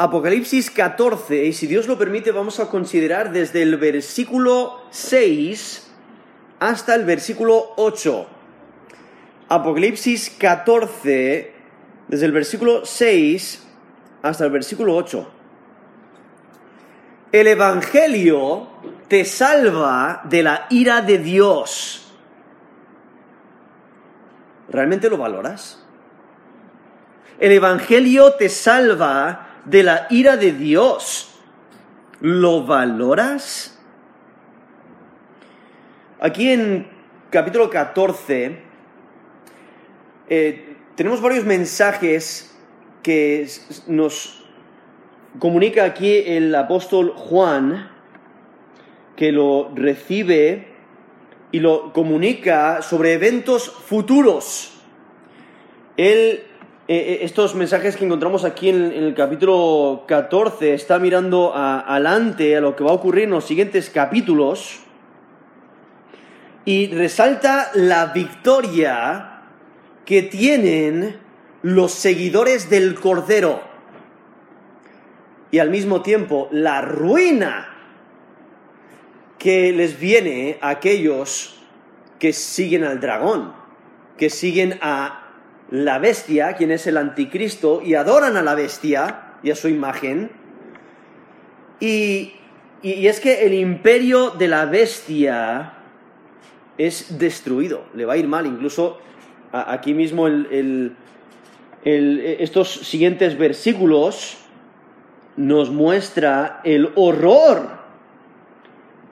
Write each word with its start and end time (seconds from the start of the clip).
Apocalipsis 0.00 0.70
14, 0.70 1.46
y 1.46 1.52
si 1.52 1.66
Dios 1.66 1.88
lo 1.88 1.98
permite, 1.98 2.30
vamos 2.30 2.60
a 2.60 2.68
considerar 2.68 3.32
desde 3.32 3.62
el 3.62 3.76
versículo 3.78 4.82
6 4.90 5.90
hasta 6.60 6.94
el 6.94 7.04
versículo 7.04 7.72
8. 7.76 8.26
Apocalipsis 9.48 10.30
14, 10.38 11.52
desde 12.06 12.26
el 12.26 12.30
versículo 12.30 12.86
6 12.86 13.66
hasta 14.22 14.44
el 14.44 14.52
versículo 14.52 14.94
8. 14.94 15.32
El 17.32 17.48
Evangelio 17.48 18.68
te 19.08 19.24
salva 19.24 20.22
de 20.24 20.44
la 20.44 20.66
ira 20.70 21.02
de 21.02 21.18
Dios. 21.18 22.12
¿Realmente 24.68 25.10
lo 25.10 25.16
valoras? 25.16 25.82
El 27.40 27.50
Evangelio 27.50 28.34
te 28.34 28.48
salva 28.48 29.47
de 29.68 29.82
la 29.82 30.06
ira 30.10 30.36
de 30.36 30.52
Dios. 30.52 31.34
¿Lo 32.20 32.64
valoras? 32.64 33.78
Aquí 36.20 36.50
en 36.50 36.88
capítulo 37.30 37.70
14 37.70 38.58
eh, 40.28 40.76
tenemos 40.96 41.20
varios 41.20 41.44
mensajes 41.44 42.56
que 43.02 43.48
nos 43.86 44.44
comunica 45.38 45.84
aquí 45.84 46.22
el 46.26 46.52
apóstol 46.54 47.12
Juan, 47.14 47.90
que 49.14 49.30
lo 49.30 49.70
recibe 49.74 50.68
y 51.52 51.60
lo 51.60 51.92
comunica 51.92 52.82
sobre 52.82 53.12
eventos 53.12 53.70
futuros. 53.70 54.74
Él 55.96 56.47
eh, 56.90 56.96
eh, 56.96 57.18
estos 57.20 57.54
mensajes 57.54 57.98
que 57.98 58.06
encontramos 58.06 58.46
aquí 58.46 58.70
en, 58.70 58.92
el 58.92 59.14
capítulo 59.14 60.04
14 60.08 60.72
está 60.72 60.98
mirando 60.98 61.54
adelante 61.54 62.56
a 62.56 62.62
lo 62.62 62.74
que 62.74 62.82
va 62.82 62.92
a 62.92 62.94
ocurrir 62.94 63.24
en 63.24 63.30
los 63.32 63.44
siguientes 63.44 63.90
capítulos 63.90 64.80
y 66.64 66.86
resalta 66.86 67.70
la 67.74 68.06
victoria 68.06 69.42
que 70.06 70.22
tienen 70.22 71.18
los 71.60 71.92
seguidores 71.92 72.70
del 72.70 72.94
Cordero 72.94 73.60
y 75.50 75.58
al 75.58 75.68
mismo 75.68 76.00
tiempo 76.00 76.48
la 76.52 76.80
ruina 76.80 77.68
que 79.38 79.74
les 79.74 80.00
viene 80.00 80.56
a 80.62 80.70
aquellos 80.70 81.60
que 82.18 82.32
siguen 82.32 82.84
al 82.84 82.98
dragón, 82.98 83.52
que 84.16 84.30
siguen 84.30 84.78
a 84.80 85.27
la 85.70 85.98
bestia, 85.98 86.54
quien 86.54 86.70
es 86.70 86.86
el 86.86 86.96
anticristo, 86.96 87.82
y 87.84 87.94
adoran 87.94 88.36
a 88.36 88.42
la 88.42 88.54
bestia 88.54 89.34
y 89.42 89.50
a 89.50 89.54
su 89.54 89.68
imagen. 89.68 90.30
Y, 91.80 92.34
es 92.82 93.20
que 93.20 93.44
el 93.44 93.54
imperio 93.54 94.30
de 94.30 94.48
la 94.48 94.64
bestia 94.64 95.74
es 96.76 97.18
destruido, 97.18 97.84
le 97.94 98.04
va 98.04 98.14
a 98.14 98.16
ir 98.16 98.28
mal. 98.28 98.46
Incluso 98.46 98.98
aquí 99.52 99.94
mismo 99.94 100.28
estos 101.84 102.72
siguientes 102.72 103.36
versículos 103.36 104.38
nos 105.36 105.70
muestra 105.70 106.60
el 106.62 106.92
horror, 106.94 107.68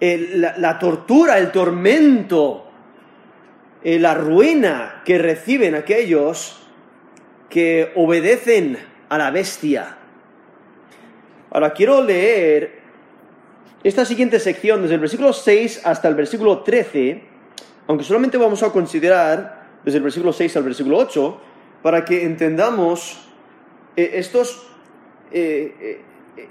la 0.00 0.78
tortura, 0.78 1.38
el 1.38 1.50
tormento 1.50 2.65
eh, 3.82 3.98
la 3.98 4.14
ruina 4.14 5.02
que 5.04 5.18
reciben 5.18 5.74
aquellos 5.74 6.60
que 7.48 7.92
obedecen 7.94 8.78
a 9.08 9.18
la 9.18 9.30
bestia. 9.30 9.96
Ahora 11.50 11.72
quiero 11.72 12.02
leer 12.02 12.80
esta 13.84 14.04
siguiente 14.04 14.40
sección 14.40 14.82
desde 14.82 14.94
el 14.94 15.00
versículo 15.00 15.32
6 15.32 15.82
hasta 15.84 16.08
el 16.08 16.14
versículo 16.14 16.62
13, 16.62 17.22
aunque 17.86 18.04
solamente 18.04 18.36
vamos 18.36 18.62
a 18.62 18.72
considerar 18.72 19.66
desde 19.84 19.98
el 19.98 20.02
versículo 20.02 20.32
6 20.32 20.56
al 20.56 20.62
versículo 20.64 20.98
8, 20.98 21.40
para 21.82 22.04
que 22.04 22.24
entendamos 22.24 23.28
eh, 23.94 24.10
estos, 24.14 24.66
eh, 25.30 26.00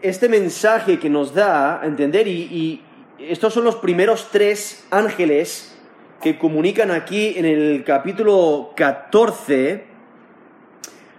este 0.02 0.30
mensaje 0.30 0.98
que 0.98 1.10
nos 1.10 1.34
da 1.34 1.82
a 1.82 1.86
entender 1.86 2.28
y 2.28 2.82
estos 3.20 3.54
son 3.54 3.64
los 3.64 3.78
primeros 3.78 4.30
tres 4.32 4.86
ángeles 4.92 5.75
que 6.22 6.38
comunican 6.38 6.92
aquí 6.92 7.34
en 7.38 7.46
el 7.46 7.84
capítulo 7.84 8.72
14, 8.76 9.84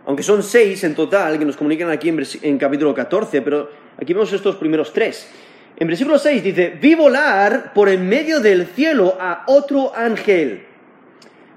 aunque 0.07 0.23
son 0.23 0.43
seis 0.43 0.83
en 0.84 0.95
total 0.95 1.39
que 1.39 1.45
nos 1.45 1.57
comunican 1.57 1.91
aquí 1.91 2.09
en, 2.09 2.59
capítulo 2.59 2.95
14, 2.95 3.43
pero 3.43 3.71
aquí 4.01 4.12
vemos 4.12 4.33
estos 4.33 4.57
primeros 4.57 4.93
tres. 4.93 5.31
En 5.79 5.89
versículo 5.89 6.19
6 6.19 6.43
dice, 6.43 6.79
vi 6.81 6.95
volar 6.95 7.75
por 7.75 7.91
en 7.91 8.09
medio 8.09 8.41
del 8.41 8.67
cielo 8.67 9.19
a 9.21 9.45
otro 9.47 9.95
ángel, 9.95 10.65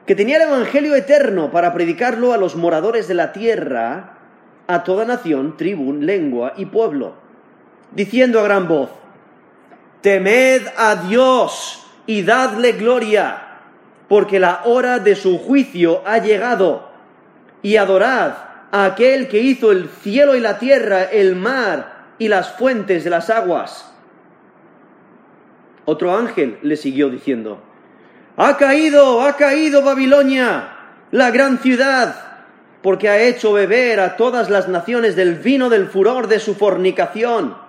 que 0.06 0.14
tenía 0.14 0.36
el 0.36 0.44
Evangelio 0.44 0.94
eterno 0.96 1.52
para 1.52 1.74
predicarlo 1.74 2.34
a 2.34 2.38
los 2.38 2.58
moradores 2.58 3.08
de 3.08 3.14
la 3.14 3.32
tierra, 3.32 4.18
a 4.68 4.84
toda 4.84 5.06
nación, 5.06 5.56
tribu, 5.56 5.94
lengua 5.94 6.54
y 6.58 6.66
pueblo, 6.66 7.16
diciendo 7.94 8.42
a 8.42 8.44
gran 8.44 8.68
voz, 8.68 8.90
temed 10.02 10.64
a 10.76 10.96
Dios 11.08 11.89
y 12.10 12.24
dadle 12.24 12.72
gloria, 12.72 13.38
porque 14.08 14.40
la 14.40 14.62
hora 14.66 14.98
de 14.98 15.16
su 15.16 15.38
juicio 15.38 16.02
ha 16.08 16.18
llegado, 16.18 16.90
y 17.62 17.76
adorad 17.76 18.34
a 18.72 18.86
aquel 18.86 19.28
que 19.28 19.38
hizo 19.38 19.72
el 19.72 19.88
cielo 19.90 20.36
y 20.36 20.40
la 20.40 20.58
tierra, 20.58 21.04
el 21.04 21.36
mar 21.36 22.16
y 22.18 22.28
las 22.28 22.54
fuentes 22.54 23.04
de 23.04 23.12
las 23.12 23.30
aguas. 23.30 23.94
Otro 25.86 26.18
ángel 26.18 26.58
le 26.64 26.78
siguió 26.78 27.12
diciendo, 27.12 27.62
Ha 28.38 28.58
caído, 28.58 29.22
ha 29.22 29.36
caído 29.36 29.84
Babilonia, 29.84 30.78
la 31.12 31.30
gran 31.30 31.60
ciudad, 31.60 32.16
porque 32.82 33.08
ha 33.08 33.22
hecho 33.22 33.54
beber 33.54 34.00
a 34.00 34.18
todas 34.18 34.50
las 34.50 34.68
naciones 34.68 35.16
del 35.16 35.36
vino 35.36 35.70
del 35.70 35.86
furor 35.86 36.28
de 36.28 36.40
su 36.40 36.56
fornicación. 36.56 37.69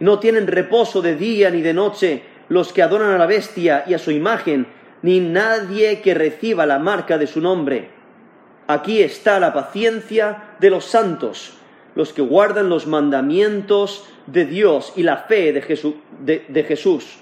no 0.00 0.18
tienen 0.18 0.46
reposo 0.46 1.02
de 1.02 1.16
día 1.16 1.50
ni 1.50 1.62
de 1.62 1.74
noche 1.74 2.22
los 2.48 2.72
que 2.72 2.82
adoran 2.82 3.10
a 3.10 3.18
la 3.18 3.26
bestia 3.26 3.84
y 3.86 3.94
a 3.94 3.98
su 3.98 4.10
imagen, 4.10 4.66
ni 5.02 5.20
nadie 5.20 6.00
que 6.00 6.14
reciba 6.14 6.66
la 6.66 6.78
marca 6.78 7.18
de 7.18 7.26
su 7.26 7.40
nombre. 7.40 7.90
Aquí 8.66 9.02
está 9.02 9.38
la 9.40 9.52
paciencia 9.52 10.56
de 10.60 10.70
los 10.70 10.84
santos, 10.84 11.56
los 11.94 12.12
que 12.12 12.22
guardan 12.22 12.68
los 12.68 12.86
mandamientos 12.86 14.08
de 14.26 14.46
Dios 14.46 14.92
y 14.96 15.02
la 15.02 15.18
fe 15.18 15.52
de, 15.52 16.44
de 16.48 16.64
Jesús. 16.64 17.18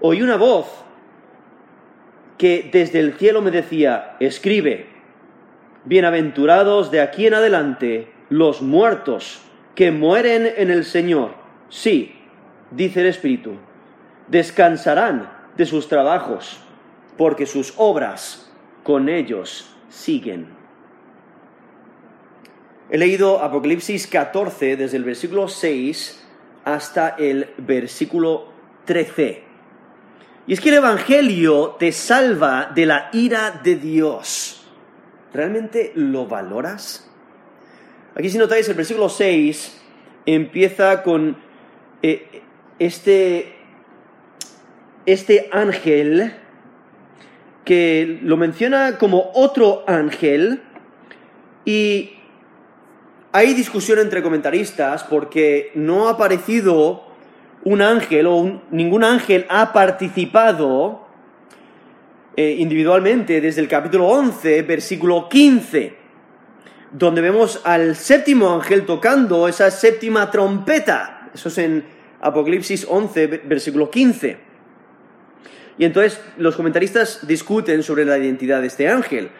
Oí 0.00 0.22
una 0.22 0.36
voz 0.36 0.66
que 2.36 2.68
desde 2.70 3.00
el 3.00 3.14
cielo 3.14 3.40
me 3.40 3.50
decía, 3.50 4.16
escribe, 4.20 4.86
bienaventurados 5.84 6.90
de 6.90 7.00
aquí 7.00 7.26
en 7.26 7.34
adelante 7.34 8.12
los 8.28 8.60
muertos 8.60 9.43
que 9.74 9.90
mueren 9.90 10.52
en 10.56 10.70
el 10.70 10.84
Señor. 10.84 11.34
Sí, 11.68 12.14
dice 12.70 13.00
el 13.00 13.06
Espíritu, 13.06 13.56
descansarán 14.28 15.30
de 15.56 15.66
sus 15.66 15.88
trabajos, 15.88 16.60
porque 17.16 17.46
sus 17.46 17.74
obras 17.76 18.52
con 18.82 19.08
ellos 19.08 19.74
siguen. 19.88 20.48
He 22.90 22.98
leído 22.98 23.40
Apocalipsis 23.40 24.06
14 24.06 24.76
desde 24.76 24.96
el 24.96 25.04
versículo 25.04 25.48
6 25.48 26.24
hasta 26.64 27.10
el 27.10 27.50
versículo 27.58 28.48
13. 28.84 29.42
Y 30.46 30.52
es 30.52 30.60
que 30.60 30.68
el 30.68 30.76
Evangelio 30.76 31.76
te 31.78 31.92
salva 31.92 32.70
de 32.74 32.86
la 32.86 33.08
ira 33.12 33.60
de 33.62 33.76
Dios. 33.76 34.66
¿Realmente 35.32 35.92
lo 35.94 36.26
valoras? 36.26 37.10
Aquí 38.16 38.30
si 38.30 38.38
notáis 38.38 38.68
el 38.68 38.74
versículo 38.74 39.08
6 39.08 39.80
empieza 40.24 41.02
con 41.02 41.36
eh, 42.00 42.42
este, 42.78 43.56
este 45.04 45.48
ángel 45.50 46.32
que 47.64 48.20
lo 48.22 48.36
menciona 48.36 48.98
como 48.98 49.32
otro 49.34 49.82
ángel. 49.88 50.62
Y 51.64 52.12
hay 53.32 53.52
discusión 53.54 53.98
entre 53.98 54.22
comentaristas 54.22 55.02
porque 55.02 55.72
no 55.74 56.06
ha 56.06 56.12
aparecido 56.12 57.02
un 57.64 57.82
ángel 57.82 58.28
o 58.28 58.62
ningún 58.70 59.02
ángel 59.02 59.44
ha 59.48 59.72
participado 59.72 61.04
eh, 62.36 62.54
individualmente 62.60 63.40
desde 63.40 63.60
el 63.60 63.66
capítulo 63.66 64.06
11, 64.06 64.62
versículo 64.62 65.28
15, 65.28 66.03
donde 66.94 67.20
vemos 67.20 67.60
al 67.64 67.96
séptimo 67.96 68.54
ángel 68.54 68.86
tocando 68.86 69.48
esa 69.48 69.70
séptima 69.72 70.30
trompeta. 70.30 71.28
Eso 71.34 71.48
es 71.48 71.58
en 71.58 71.84
Apocalipsis 72.20 72.86
11, 72.88 73.26
versículo 73.44 73.90
15. 73.90 74.38
Y 75.76 75.84
entonces 75.84 76.20
los 76.38 76.54
comentaristas 76.54 77.26
discuten 77.26 77.82
sobre 77.82 78.04
la 78.04 78.16
identidad 78.16 78.60
de 78.60 78.68
este 78.68 78.88
ángel, 78.88 79.30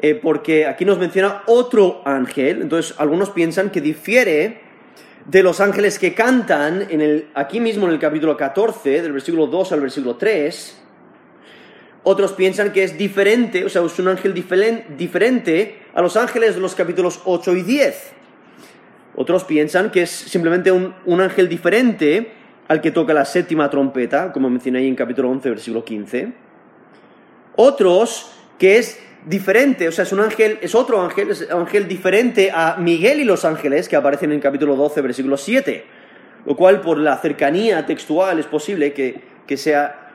eh, 0.00 0.14
porque 0.14 0.66
aquí 0.66 0.86
nos 0.86 0.98
menciona 0.98 1.42
otro 1.46 2.00
ángel, 2.06 2.62
entonces 2.62 2.94
algunos 2.96 3.28
piensan 3.30 3.68
que 3.68 3.82
difiere 3.82 4.62
de 5.26 5.42
los 5.42 5.60
ángeles 5.60 5.98
que 5.98 6.14
cantan 6.14 6.86
en 6.88 7.02
el, 7.02 7.28
aquí 7.34 7.60
mismo 7.60 7.86
en 7.86 7.92
el 7.92 7.98
capítulo 7.98 8.34
14, 8.34 9.02
del 9.02 9.12
versículo 9.12 9.46
2 9.46 9.72
al 9.72 9.80
versículo 9.82 10.16
3. 10.16 10.83
Otros 12.04 12.32
piensan 12.32 12.72
que 12.72 12.84
es 12.84 12.96
diferente, 12.98 13.64
o 13.64 13.68
sea, 13.68 13.82
es 13.82 13.98
un 13.98 14.08
ángel 14.08 14.34
diferente 14.34 15.78
a 15.94 16.02
los 16.02 16.16
ángeles 16.16 16.54
de 16.54 16.60
los 16.60 16.74
capítulos 16.74 17.20
8 17.24 17.56
y 17.56 17.62
10. 17.62 18.12
Otros 19.16 19.44
piensan 19.44 19.90
que 19.90 20.02
es 20.02 20.10
simplemente 20.10 20.70
un, 20.70 20.94
un 21.06 21.20
ángel 21.20 21.48
diferente 21.48 22.32
al 22.68 22.80
que 22.80 22.90
toca 22.90 23.14
la 23.14 23.24
séptima 23.24 23.70
trompeta, 23.70 24.32
como 24.32 24.50
mencioné 24.50 24.80
ahí 24.80 24.88
en 24.88 24.96
capítulo 24.96 25.30
11, 25.30 25.48
versículo 25.50 25.84
15. 25.84 26.32
Otros 27.56 28.32
que 28.58 28.78
es 28.78 29.00
diferente, 29.26 29.88
o 29.88 29.92
sea, 29.92 30.04
es 30.04 30.12
un 30.12 30.20
ángel, 30.20 30.58
es 30.60 30.74
otro 30.74 31.00
ángel, 31.00 31.30
es 31.30 31.48
un 31.50 31.60
ángel 31.60 31.88
diferente 31.88 32.50
a 32.52 32.76
Miguel 32.78 33.20
y 33.20 33.24
los 33.24 33.44
ángeles 33.44 33.88
que 33.88 33.96
aparecen 33.96 34.32
en 34.32 34.40
capítulo 34.40 34.76
12, 34.76 35.00
versículo 35.00 35.36
7. 35.36 35.84
Lo 36.46 36.56
cual, 36.56 36.80
por 36.80 36.98
la 36.98 37.16
cercanía 37.16 37.86
textual, 37.86 38.38
es 38.38 38.46
posible 38.46 38.92
que, 38.92 39.56
sea 39.56 40.10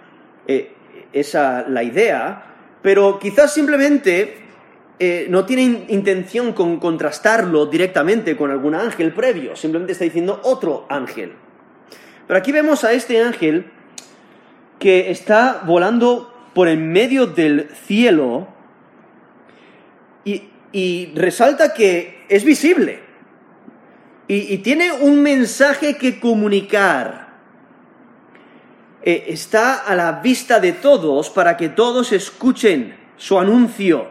eh, 0.47 0.73
esa 1.13 1.67
la 1.67 1.83
idea, 1.83 2.43
pero 2.81 3.19
quizás 3.19 3.53
simplemente 3.53 4.37
eh, 4.99 5.27
no 5.29 5.45
tiene 5.45 5.85
intención 5.87 6.53
con 6.53 6.77
contrastarlo 6.77 7.65
directamente 7.65 8.35
con 8.35 8.51
algún 8.51 8.75
ángel 8.75 9.13
previo, 9.13 9.55
simplemente 9.55 9.93
está 9.93 10.03
diciendo 10.03 10.41
otro 10.43 10.85
ángel. 10.89 11.33
Pero 12.27 12.37
aquí 12.37 12.51
vemos 12.51 12.83
a 12.83 12.91
este 12.91 13.23
ángel 13.23 13.71
que 14.77 15.09
está 15.09 15.63
volando 15.65 16.33
por 16.53 16.67
en 16.67 16.91
medio 16.91 17.27
del 17.27 17.69
cielo 17.69 18.47
y, 20.25 21.11
resalta 21.15 21.73
que 21.73 22.25
es 22.29 22.43
visible 22.43 22.99
y, 24.27 24.57
tiene 24.59 24.91
un 24.91 25.21
mensaje 25.21 25.97
que 25.97 26.19
comunicar. 26.19 27.28
Eh, 29.01 29.25
está 29.27 29.85
a 29.85 29.95
la 29.95 30.13
vista 30.13 30.59
de 30.59 30.73
todos 30.73 31.29
para 31.29 31.55
que 31.55 31.69
todos 31.69 32.11
escuchen 32.11 32.97
su 33.17 33.39
anuncio. 33.39 34.07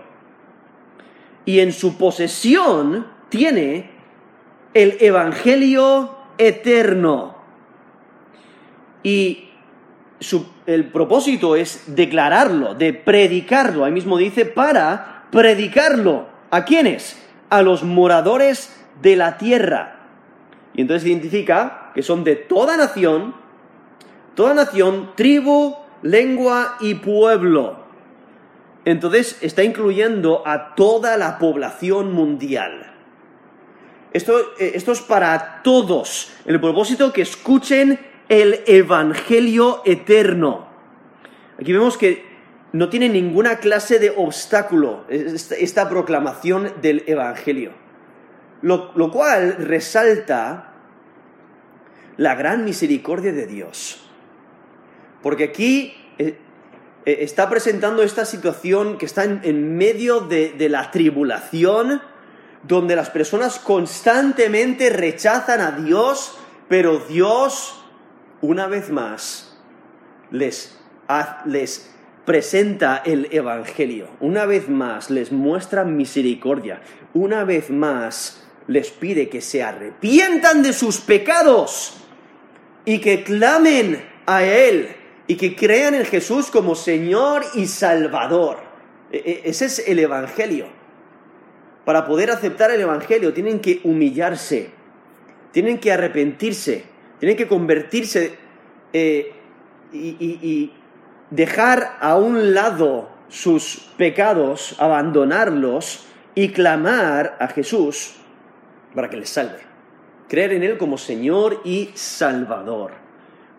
Y 1.44 1.60
en 1.60 1.72
su 1.72 1.96
posesión 1.96 3.06
tiene 3.28 3.90
el 4.74 4.96
Evangelio 5.00 6.16
eterno. 6.38 7.36
Y 9.02 9.48
el 10.66 10.90
propósito 10.90 11.56
es 11.56 11.84
declararlo, 11.94 12.74
de 12.74 12.92
predicarlo. 12.92 13.84
Ahí 13.84 13.92
mismo 13.92 14.18
dice, 14.18 14.44
para 14.44 15.26
predicarlo. 15.30 16.26
¿A 16.50 16.64
quiénes? 16.64 17.22
A 17.50 17.62
los 17.62 17.82
moradores 17.82 18.74
de 19.02 19.16
la 19.16 19.38
tierra. 19.38 20.00
Y 20.74 20.82
entonces 20.82 21.08
identifica 21.08 21.90
que 21.94 22.02
son 22.02 22.24
de 22.24 22.36
toda 22.36 22.76
nación, 22.76 23.34
toda 24.38 24.54
nación, 24.54 25.16
tribu, 25.16 25.74
lengua 26.00 26.76
y 26.78 26.94
pueblo. 26.94 27.80
Entonces 28.84 29.36
está 29.40 29.64
incluyendo 29.64 30.46
a 30.46 30.76
toda 30.76 31.16
la 31.16 31.40
población 31.40 32.12
mundial. 32.12 32.94
Esto, 34.12 34.38
eh, 34.60 34.70
esto, 34.76 34.92
es 34.92 35.00
para 35.00 35.60
todos, 35.64 36.32
el 36.44 36.60
propósito 36.60 37.12
que 37.12 37.22
escuchen 37.22 37.98
el 38.28 38.60
Evangelio 38.68 39.82
eterno. 39.84 40.68
Aquí 41.60 41.72
vemos 41.72 41.98
que 41.98 42.24
no 42.72 42.90
tiene 42.90 43.08
ninguna 43.08 43.56
clase 43.56 43.98
de 43.98 44.10
obstáculo 44.10 45.04
esta, 45.08 45.88
proclamación 45.88 46.74
del 46.80 47.02
Evangelio. 47.08 47.72
Lo, 48.62 48.92
lo, 48.94 49.10
cual 49.10 49.56
resalta 49.58 50.74
la 52.16 52.36
gran 52.36 52.64
misericordia 52.64 53.32
de 53.32 53.48
Dios. 53.48 54.04
Porque 55.22 55.44
aquí 55.44 55.94
eh, 56.18 56.38
eh, 57.04 57.18
está 57.20 57.48
presentando 57.48 58.02
esta 58.02 58.24
situación 58.24 58.98
que 58.98 59.06
está 59.06 59.24
en, 59.24 59.76
medio 59.76 60.20
de, 60.20 60.52
de 60.52 60.68
la 60.68 60.90
tribulación, 60.90 62.00
donde 62.62 62.96
las 62.96 63.10
personas 63.10 63.58
constantemente 63.58 64.90
rechazan 64.90 65.60
a 65.60 65.72
Dios, 65.72 66.38
pero 66.68 66.98
Dios, 66.98 67.84
una 68.40 68.66
vez 68.66 68.90
más, 68.90 69.58
les, 70.30 70.78
les 71.46 71.94
presenta 72.24 73.02
el 73.04 73.28
Evangelio. 73.30 74.08
Una 74.20 74.44
vez 74.44 74.68
más 74.68 75.10
les 75.10 75.32
muestra 75.32 75.84
misericordia. 75.84 76.82
Una 77.14 77.44
vez 77.44 77.70
más 77.70 78.46
les 78.66 78.90
pide 78.90 79.30
que 79.30 79.40
se 79.40 79.62
arrepientan 79.62 80.62
de 80.62 80.74
sus 80.74 81.00
pecados 81.00 81.96
y 82.84 83.00
que 83.00 83.24
clamen 83.24 84.04
a 84.26 84.42
Él 84.44 84.94
y 85.28 85.36
que 85.36 85.54
crean 85.54 85.94
en 85.94 86.04
Jesús 86.04 86.50
como 86.50 86.74
Señor 86.74 87.44
y 87.54 87.66
Salvador. 87.66 88.56
E, 89.12 89.18
e, 89.18 89.50
ese 89.50 89.66
es 89.66 89.84
el 89.86 90.00
Evangelio. 90.00 90.66
Para 91.84 92.06
poder 92.06 92.30
aceptar 92.30 92.72
el 92.72 92.80
Evangelio 92.80 93.32
tienen 93.32 93.60
que 93.60 93.80
humillarse, 93.84 94.70
tienen 95.52 95.78
que 95.78 95.92
arrepentirse, 95.92 96.84
tienen 97.20 97.36
que 97.36 97.46
convertirse 97.46 98.36
eh, 98.92 99.32
y 99.92 100.72
dejar 101.30 101.96
a 102.00 102.16
un 102.16 102.54
lado 102.54 103.08
sus 103.28 103.90
pecados, 103.96 104.76
abandonarlos 104.78 106.06
y 106.34 106.50
clamar 106.50 107.36
a 107.40 107.48
Jesús 107.48 108.14
para 108.94 109.10
que 109.10 109.16
les 109.16 109.28
salve. 109.28 109.60
Creer 110.28 110.52
en 110.52 110.62
Él 110.62 110.78
como 110.78 110.98
Señor 110.98 111.60
y 111.64 111.90
Salvador. 111.94 113.07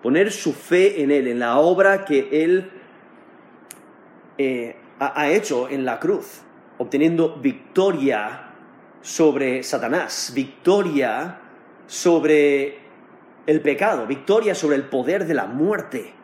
Poner 0.01 0.31
su 0.31 0.53
fe 0.53 1.01
en 1.01 1.11
Él, 1.11 1.27
en 1.27 1.39
la 1.39 1.59
obra 1.59 2.05
que 2.05 2.43
Él 2.43 2.71
eh, 4.37 4.75
ha 4.99 5.29
hecho 5.29 5.69
en 5.69 5.85
la 5.85 5.99
cruz, 5.99 6.41
obteniendo 6.77 7.37
victoria 7.37 8.51
sobre 9.01 9.63
Satanás, 9.63 10.31
victoria 10.33 11.39
sobre 11.87 12.79
el 13.45 13.61
pecado, 13.61 14.05
victoria 14.07 14.55
sobre 14.55 14.75
el 14.75 14.83
poder 14.83 15.25
de 15.25 15.33
la 15.33 15.45
muerte 15.45 16.19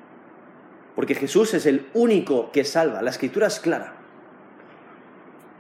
porque 0.96 1.14
Jesús 1.14 1.54
es 1.54 1.66
el 1.66 1.88
único 1.94 2.52
que 2.52 2.64
salva. 2.64 3.02
La 3.02 3.10
escritura 3.10 3.48
es 3.48 3.60
clara. 3.60 3.94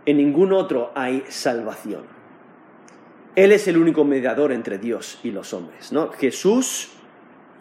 En 0.06 0.18
ningún 0.18 0.54
otro 0.54 0.92
hay 0.96 1.26
salvación. 1.28 2.04
Él 3.36 3.52
es 3.52 3.68
el 3.68 3.78
único 3.78 4.06
mediador 4.06 4.54
entre 4.54 4.78
Dios 4.78 5.20
y 5.24 5.32
los 5.32 5.54
hombres. 5.54 5.92
¿no? 5.92 6.10
Jesús 6.14 6.95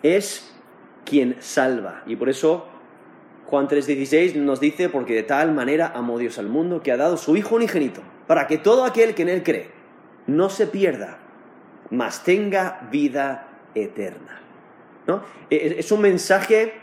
es 0.05 0.55
quien 1.05 1.37
salva. 1.41 2.05
Y 2.07 2.15
por 2.15 2.29
eso 2.29 2.69
Juan 3.47 3.67
3:16 3.67 4.37
nos 4.37 4.61
dice, 4.61 4.89
porque 4.89 5.15
de 5.15 5.25
tal 5.25 5.53
manera 5.53 5.93
amó 5.95 6.19
Dios 6.19 6.39
al 6.39 6.49
mundo 6.49 6.83
que 6.83 6.93
ha 6.93 6.97
dado 6.97 7.17
su 7.17 7.37
Hijo 7.37 7.57
unigénito, 7.57 8.03
para 8.29 8.47
que 8.47 8.59
todo 8.59 8.85
aquel 8.85 9.15
que 9.15 9.23
en 9.23 9.31
Él 9.31 9.43
cree 9.43 9.71
no 10.27 10.51
se 10.51 10.67
pierda, 10.67 11.19
mas 11.91 12.23
tenga 12.23 12.87
vida 12.93 13.49
eterna. 13.75 14.41
¿no? 15.07 15.23
E-, 15.51 15.57
e-, 15.57 15.81
es 15.81 15.91
un 15.91 16.01
mensaje 16.01 16.75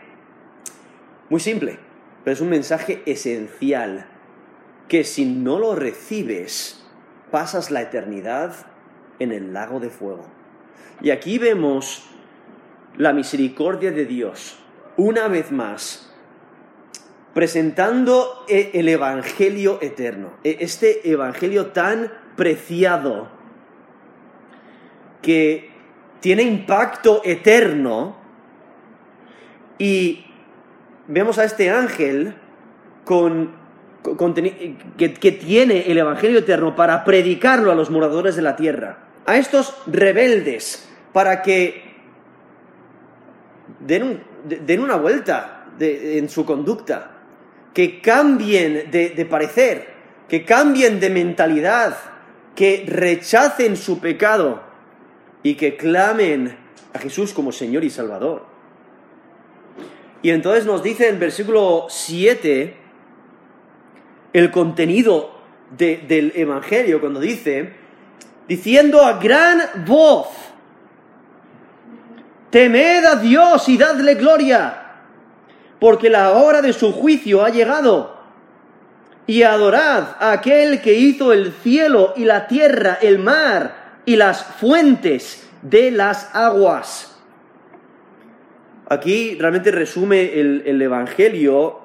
muy 1.29 1.39
simple, 1.39 1.79
pero 2.23 2.33
es 2.33 2.41
un 2.41 2.49
mensaje 2.49 3.01
esencial 3.05 4.05
que 4.87 5.03
si 5.03 5.25
no 5.25 5.57
lo 5.57 5.75
recibes, 5.75 6.85
pasas 7.31 7.71
la 7.71 7.81
eternidad 7.81 8.53
en 9.19 9.31
el 9.31 9.53
lago 9.53 9.79
de 9.79 9.89
fuego. 9.89 10.25
Y 11.01 11.11
aquí 11.11 11.37
vemos 11.37 12.10
la 12.97 13.13
misericordia 13.13 13.91
de 13.91 14.05
Dios, 14.05 14.57
una 14.97 15.27
vez 15.27 15.51
más, 15.51 16.11
presentando 17.33 18.45
e-, 18.47 18.71
el 18.73 18.89
Evangelio 18.89 19.79
eterno, 19.81 20.33
e-, 20.43 20.57
este 20.59 21.09
Evangelio 21.09 21.67
tan 21.67 22.11
preciado 22.35 23.29
que 25.21 25.69
tiene 26.19 26.43
impacto 26.43 27.21
eterno 27.23 28.15
y 29.77 30.25
vemos 31.07 31.37
a 31.37 31.43
este 31.43 31.69
ángel 31.69 32.35
con, 33.05 33.51
que, 34.97 35.09
tiene 35.09 35.91
el 35.91 35.97
Evangelio 35.97 36.39
eterno 36.39 36.75
para 36.75 37.03
predicarlo 37.03 37.71
a 37.71 37.75
los 37.75 37.89
moradores 37.89 38.35
de 38.35 38.41
la 38.41 38.55
tierra. 38.55 39.07
a 39.25 39.37
estos 39.37 39.75
rebeldes 39.85 40.89
para 41.13 41.41
que 41.41 41.90
den, 43.85 44.79
una 44.79 44.95
vuelta 44.95 45.65
en 45.79 46.29
su 46.29 46.45
conducta, 46.45 47.11
que 47.73 48.01
cambien 48.01 48.91
de 48.91 49.27
parecer, 49.29 49.87
que 50.27 50.45
cambien 50.45 50.99
de 50.99 51.09
mentalidad, 51.09 51.97
que 52.55 52.85
rechacen 52.87 53.75
su 53.77 53.99
pecado 53.99 54.61
y 55.43 55.55
que 55.55 55.75
clamen 55.75 56.57
a 56.93 56.99
Jesús 56.99 57.33
como 57.33 57.51
Señor 57.51 57.83
y 57.83 57.89
Salvador. 57.89 58.45
Y 60.21 60.29
entonces 60.29 60.65
nos 60.65 60.83
dice 60.83 61.09
en 61.09 61.19
versículo 61.19 61.87
7 61.89 62.75
el 64.33 64.51
contenido 64.51 65.41
del 65.77 66.31
Evangelio 66.35 66.99
cuando 66.99 67.19
dice, 67.19 67.73
diciendo 68.47 69.01
a 69.01 69.19
gran 69.19 69.85
voz, 69.85 70.27
temed 72.51 73.05
a 73.05 73.15
Dios 73.15 73.67
y 73.69 73.77
dadle 73.77 74.15
gloria, 74.15 74.75
porque 75.79 76.09
la 76.09 76.33
hora 76.33 76.61
de 76.61 76.73
su 76.73 76.91
juicio 76.91 77.43
ha 77.43 77.49
llegado. 77.49 78.21
Y 79.25 79.43
adorad 79.43 80.15
a 80.19 80.33
aquel 80.33 80.81
que 80.81 80.93
hizo 80.93 81.31
el 81.31 81.53
cielo 81.63 82.13
y 82.15 82.25
la 82.25 82.47
tierra, 82.47 82.97
el 83.01 83.17
mar 83.17 84.01
y 84.05 84.15
las 84.15 84.43
fuentes 84.43 85.47
de 85.61 85.89
las 85.91 86.35
aguas. 86.35 87.15
Aquí 88.89 89.37
realmente 89.39 89.71
resume 89.71 90.39
el, 90.39 90.63
el 90.65 90.81
Evangelio 90.81 91.79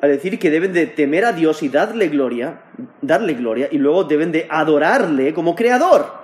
al 0.00 0.10
decir 0.10 0.38
que 0.38 0.50
deben 0.50 0.72
de 0.72 0.86
temer 0.86 1.24
a 1.24 1.32
Dios 1.32 1.62
y 1.62 1.68
darle 1.68 2.08
gloria, 2.08 2.60
darle 3.00 3.34
gloria, 3.34 3.68
y 3.70 3.78
luego 3.78 4.04
deben 4.04 4.32
de 4.32 4.46
adorarle 4.50 5.32
como 5.32 5.54
creador. 5.54 6.21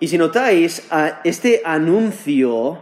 Y 0.00 0.08
si 0.08 0.18
notáis, 0.18 0.88
este 1.24 1.62
anuncio 1.64 2.78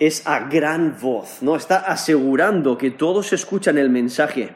es 0.00 0.26
a 0.26 0.40
gran 0.40 0.96
voz, 1.00 1.42
¿no? 1.42 1.56
Está 1.56 1.76
asegurando 1.78 2.78
que 2.78 2.90
todos 2.90 3.32
escuchan 3.32 3.78
el 3.78 3.90
mensaje. 3.90 4.54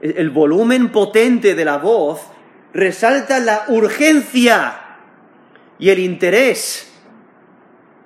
El 0.00 0.30
volumen 0.30 0.90
potente 0.90 1.54
de 1.54 1.64
la 1.64 1.78
voz 1.78 2.20
resalta 2.72 3.38
la 3.38 3.64
urgencia 3.68 4.98
y 5.78 5.90
el 5.90 5.98
interés 5.98 6.92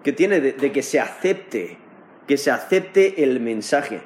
que 0.03 0.13
tiene 0.13 0.41
de 0.41 0.73
que 0.73 0.83
se 0.83 1.01
acepte 1.01 1.79
que 2.27 2.37
se 2.37 2.51
acepte 2.51 3.23
el 3.23 3.41
mensaje. 3.41 4.01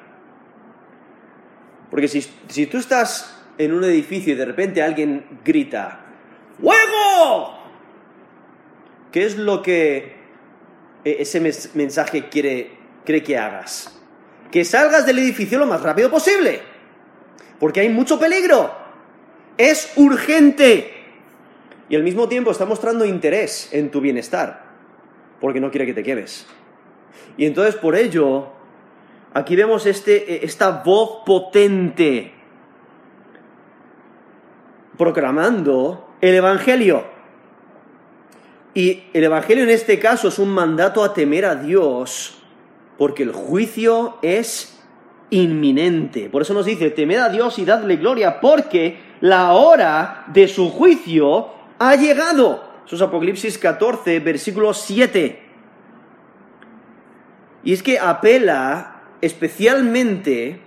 Porque 1.89 2.07
si, 2.07 2.65
tú 2.67 2.77
estás 2.77 3.43
en 3.57 3.73
un 3.73 3.83
edificio 3.83 4.33
y 4.33 4.35
de 4.35 4.45
repente 4.45 4.81
alguien 4.81 5.39
grita, 5.43 6.05
¡Fuego! 6.61 7.58
¿Qué 9.11 9.25
es 9.25 9.37
lo 9.37 9.61
que 9.61 10.15
e, 11.03 11.17
ese 11.19 11.39
mensaje 11.73 12.29
quiere, 12.29 12.71
que 13.05 13.37
hagas? 13.37 13.99
Que 14.51 14.63
salgas 14.65 15.05
del 15.05 15.19
edificio 15.19 15.57
lo 15.59 15.65
más 15.65 15.81
rápido 15.81 16.09
posible. 16.09 16.61
Porque 17.59 17.81
hay 17.81 17.89
mucho 17.89 18.19
peligro. 18.19 18.71
Es 19.57 19.93
urgente. 19.95 20.93
Y 21.89 21.95
al 21.95 22.03
mismo 22.03 22.29
tiempo 22.29 22.51
está 22.51 22.65
mostrando 22.65 23.05
interés 23.05 23.69
en 23.71 23.89
tu 23.91 23.99
bienestar. 23.99 24.63
Porque 25.39 25.59
no 25.59 25.71
quiere 25.71 25.85
que 25.85 25.93
te 25.93 26.03
quedes. 26.03 26.45
Y 27.37 27.45
entonces 27.45 27.75
por 27.75 27.95
ello, 27.95 28.49
aquí 29.33 29.55
vemos 29.55 29.85
este, 29.85 30.45
esta 30.45 30.83
voz 30.83 31.23
potente 31.25 32.33
proclamando 34.97 36.09
el 36.21 36.35
Evangelio. 36.35 37.18
Y 38.73 39.03
el 39.13 39.23
Evangelio 39.23 39.63
en 39.63 39.69
este 39.71 39.99
caso 39.99 40.27
es 40.27 40.39
un 40.39 40.49
mandato 40.49 41.03
a 41.03 41.13
temer 41.13 41.45
a 41.45 41.55
Dios, 41.55 42.37
porque 42.97 43.23
el 43.23 43.31
juicio 43.31 44.17
es 44.21 44.79
inminente. 45.31 46.29
Por 46.29 46.41
eso 46.41 46.53
nos 46.53 46.65
dice, 46.65 46.91
temed 46.91 47.17
a 47.17 47.29
Dios 47.29 47.57
y 47.59 47.65
dadle 47.65 47.97
gloria, 47.97 48.39
porque 48.39 48.99
la 49.21 49.53
hora 49.53 50.25
de 50.27 50.47
su 50.47 50.69
juicio 50.69 51.49
ha 51.79 51.95
llegado. 51.95 52.63
Eso 52.85 52.95
es 52.95 53.01
Apocalipsis 53.01 53.57
14, 53.57 54.19
versículo 54.19 54.73
7. 54.73 55.43
Y 57.63 57.73
es 57.73 57.83
que 57.83 57.99
apela 57.99 59.01
especialmente 59.21 60.61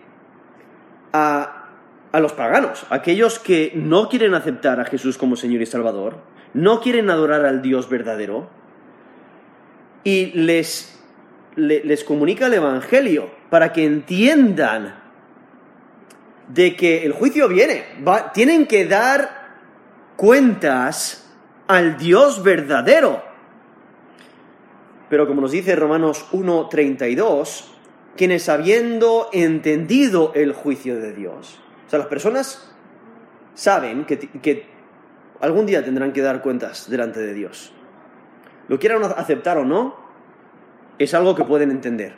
a, 1.12 1.68
a 2.12 2.20
los 2.20 2.32
paganos, 2.32 2.84
aquellos 2.90 3.38
que 3.38 3.72
no 3.74 4.08
quieren 4.08 4.34
aceptar 4.34 4.78
a 4.80 4.84
Jesús 4.84 5.16
como 5.16 5.36
Señor 5.36 5.62
y 5.62 5.66
Salvador, 5.66 6.31
no 6.54 6.80
quieren 6.80 7.10
adorar 7.10 7.44
al 7.44 7.62
Dios 7.62 7.88
verdadero, 7.88 8.48
y 10.04 10.26
les, 10.32 11.00
les, 11.56 12.04
comunica 12.04 12.46
el 12.46 12.54
Evangelio 12.54 13.30
para 13.50 13.72
que 13.72 13.84
entiendan 13.84 14.96
de 16.48 16.76
que 16.76 17.04
el 17.04 17.12
juicio 17.12 17.48
viene, 17.48 17.84
tienen 18.34 18.66
que 18.66 18.86
dar 18.86 19.42
cuentas 20.16 21.32
al 21.68 21.96
Dios 21.96 22.42
verdadero. 22.42 23.22
Pero 25.08 25.26
como 25.26 25.42
nos 25.42 25.52
dice 25.52 25.76
Romanos 25.76 26.26
1.32, 26.32 27.66
quienes 28.16 28.48
habiendo 28.48 29.28
entendido 29.32 30.32
el 30.34 30.52
juicio 30.52 30.96
de 30.96 31.12
Dios, 31.12 31.60
o 31.86 31.90
sea, 31.90 31.98
las 31.98 32.08
personas 32.08 32.74
saben 33.54 34.04
que, 34.04 34.18
que 34.18 34.71
algún 35.42 35.66
día 35.66 35.84
tendrán 35.84 36.12
que 36.12 36.22
dar 36.22 36.40
cuentas 36.40 36.88
delante 36.88 37.20
de 37.20 37.34
Dios. 37.34 37.72
Lo 38.68 38.78
quieran 38.78 39.02
aceptar 39.04 39.58
o 39.58 39.64
no, 39.64 39.96
es 40.98 41.12
algo 41.14 41.34
que 41.34 41.44
pueden 41.44 41.70
entender. 41.70 42.14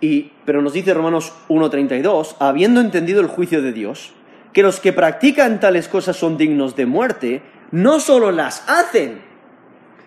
Y, 0.00 0.32
pero 0.46 0.62
nos 0.62 0.72
dice 0.72 0.94
Romanos 0.94 1.34
1.32, 1.48 2.36
habiendo 2.38 2.80
entendido 2.80 3.20
el 3.20 3.26
juicio 3.26 3.60
de 3.60 3.72
Dios, 3.72 4.14
que 4.52 4.62
los 4.62 4.78
que 4.78 4.92
practican 4.92 5.58
tales 5.58 5.88
cosas 5.88 6.16
son 6.16 6.36
dignos 6.36 6.76
de 6.76 6.86
muerte, 6.86 7.42
no 7.72 7.98
solo 7.98 8.30
las 8.30 8.62
hacen, 8.68 9.20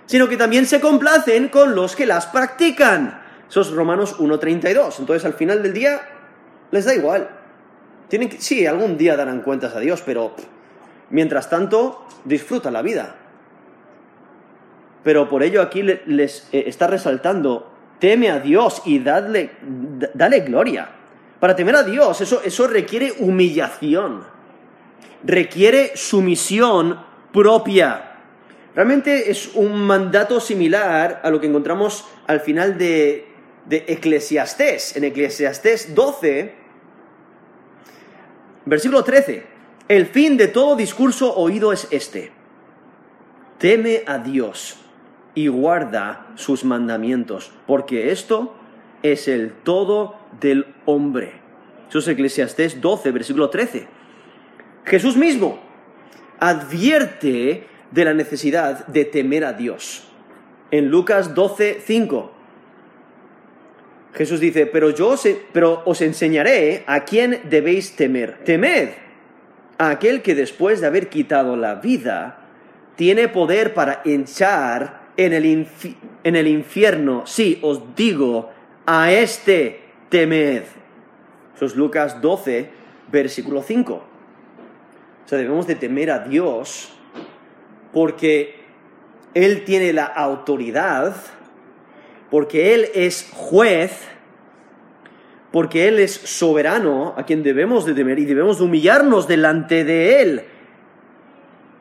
sino 0.06 0.30
que 0.30 0.38
también 0.38 0.66
se 0.66 0.80
complacen 0.80 1.50
con 1.50 1.76
los 1.76 1.98
que 1.98 2.06
las 2.06 2.28
practican. 2.28 3.22
Eso 3.50 3.62
es 3.62 3.72
Romanos 3.72 4.18
1.32. 4.20 5.00
Entonces 5.00 5.26
al 5.26 5.34
final 5.34 5.62
del 5.62 5.74
día 5.74 6.02
les 6.72 6.86
da 6.86 6.96
igual. 6.96 7.30
Tienen 8.08 8.30
que, 8.30 8.40
sí, 8.40 8.66
algún 8.66 8.98
día 8.98 9.18
darán 9.18 9.42
cuentas 9.42 9.76
a 9.76 9.80
Dios, 9.80 10.02
pero 10.06 10.34
mientras 11.12 11.50
tanto 11.50 12.06
disfruta 12.26 12.72
la 12.72 12.82
vida. 12.82 13.16
Pero 15.04 15.30
por 15.30 15.44
ello 15.44 15.62
aquí 15.62 15.84
les 15.84 16.48
eh, 16.52 16.64
está 16.68 16.88
resaltando, 16.88 17.72
teme 18.00 18.30
a 18.30 18.40
Dios 18.40 18.82
y 18.86 19.00
dadle, 19.00 19.52
dale 20.14 20.40
gloria. 20.42 20.90
Para 21.40 21.56
temer 21.56 21.76
a 21.76 21.84
Dios, 21.84 22.22
eso, 22.22 22.42
eso 22.44 22.68
requiere 22.68 23.14
humillación, 23.20 24.24
requiere 25.24 25.94
sumisión 25.96 27.00
propia. 27.34 28.08
Realmente 28.76 29.32
es 29.32 29.52
un 29.56 29.82
mandato 29.82 30.40
similar 30.40 31.20
a 31.24 31.30
lo 31.30 31.42
que 31.42 31.48
encontramos 31.48 32.06
al 32.28 32.42
final 32.42 32.78
de, 32.78 33.28
de 33.66 33.86
Eclesiastés. 33.88 34.96
En 34.96 35.04
Eclesiastés 35.04 35.96
12, 35.96 36.54
versículo 38.66 39.04
13. 39.04 39.51
El 39.92 40.06
fin 40.06 40.38
de 40.38 40.48
todo 40.48 40.78
discurso 40.78 41.36
oído 41.36 41.74
es 41.74 41.86
este. 41.92 42.32
Teme 43.58 44.04
a 44.08 44.20
Dios 44.20 44.80
y 45.36 45.50
guarda 45.50 46.28
sus 46.36 46.64
mandamientos, 46.64 47.52
porque 47.68 48.14
esto 48.14 48.56
es 49.04 49.28
el 49.28 49.52
todo 49.52 50.16
del 50.40 50.66
hombre. 50.86 51.34
Eso 51.90 52.00
es 52.00 52.08
Eclesiastés 52.08 52.80
12, 52.80 53.12
versículo 53.12 53.50
13. 53.50 53.86
Jesús 54.86 55.18
mismo 55.18 55.60
advierte 56.40 57.68
de 57.92 58.06
la 58.06 58.14
necesidad 58.14 58.88
de 58.88 59.04
temer 59.04 59.44
a 59.44 59.52
Dios. 59.52 60.08
En 60.72 60.88
Lucas 60.88 61.36
12, 61.36 61.82
5, 61.86 62.32
Jesús 64.14 64.40
dice, 64.40 64.68
pero 64.68 64.92
yo 64.92 65.10
os, 65.10 65.28
pero 65.52 65.84
os 65.84 66.02
enseñaré 66.02 66.86
a 66.88 67.04
quién 67.04 67.42
debéis 67.50 67.98
temer. 67.98 68.38
Temed 68.46 69.11
aquel 69.90 70.22
que 70.22 70.36
después 70.36 70.82
de 70.82 70.88
haber 70.88 71.10
quitado 71.10 71.56
la 71.56 71.76
vida, 71.76 72.38
tiene 72.96 73.28
poder 73.28 73.74
para 73.74 74.02
echar 74.06 75.02
en 75.18 75.34
el, 75.34 75.68
en 76.24 76.36
el 76.36 76.48
infierno. 76.48 77.24
Sí, 77.26 77.60
os 77.62 77.96
digo, 77.96 78.52
a 78.86 79.12
este 79.12 79.82
temed. 80.10 80.64
Eso 81.56 81.66
es 81.66 81.76
Lucas 81.76 82.22
12, 82.22 82.70
versículo 83.12 83.64
5. 83.64 83.94
O 83.94 85.28
sea, 85.28 85.38
debemos 85.38 85.68
de 85.68 85.76
temer 85.76 86.12
a 86.12 86.20
Dios 86.20 86.94
porque 87.94 88.56
Él 89.34 89.64
tiene 89.64 89.94
la 89.94 90.06
autoridad, 90.06 91.16
porque 92.30 92.74
Él 92.74 92.88
es 92.94 93.30
juez, 93.34 93.92
porque 95.52 95.88
Él 95.88 96.00
es 96.00 96.14
soberano 96.14 97.14
a 97.18 97.24
quien 97.24 97.44
debemos 97.44 97.86
de 97.86 97.94
temer 97.94 98.20
y 98.20 98.26
debemos 98.26 98.60
de 98.60 98.66
humillarnos 98.66 99.28
delante 99.28 99.84
de 99.84 100.22
Él. 100.22 100.44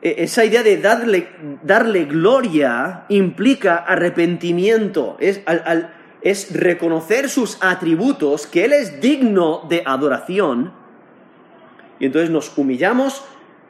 e, 0.02 0.24
esa 0.24 0.44
idea 0.44 0.62
de 0.62 0.78
darle, 0.78 1.28
darle 1.62 2.04
gloria 2.04 3.04
implica 3.08 3.76
arrepentimiento, 3.76 5.16
es, 5.20 5.42
es 6.22 6.52
reconocer 6.52 7.28
sus 7.28 7.58
atributos, 7.60 8.46
que 8.46 8.64
Él 8.64 8.72
es 8.72 9.00
digno 9.00 9.66
de 9.68 9.82
adoración, 9.86 10.72
y 11.98 12.06
entonces 12.06 12.30
nos 12.30 12.56
humillamos, 12.56 13.22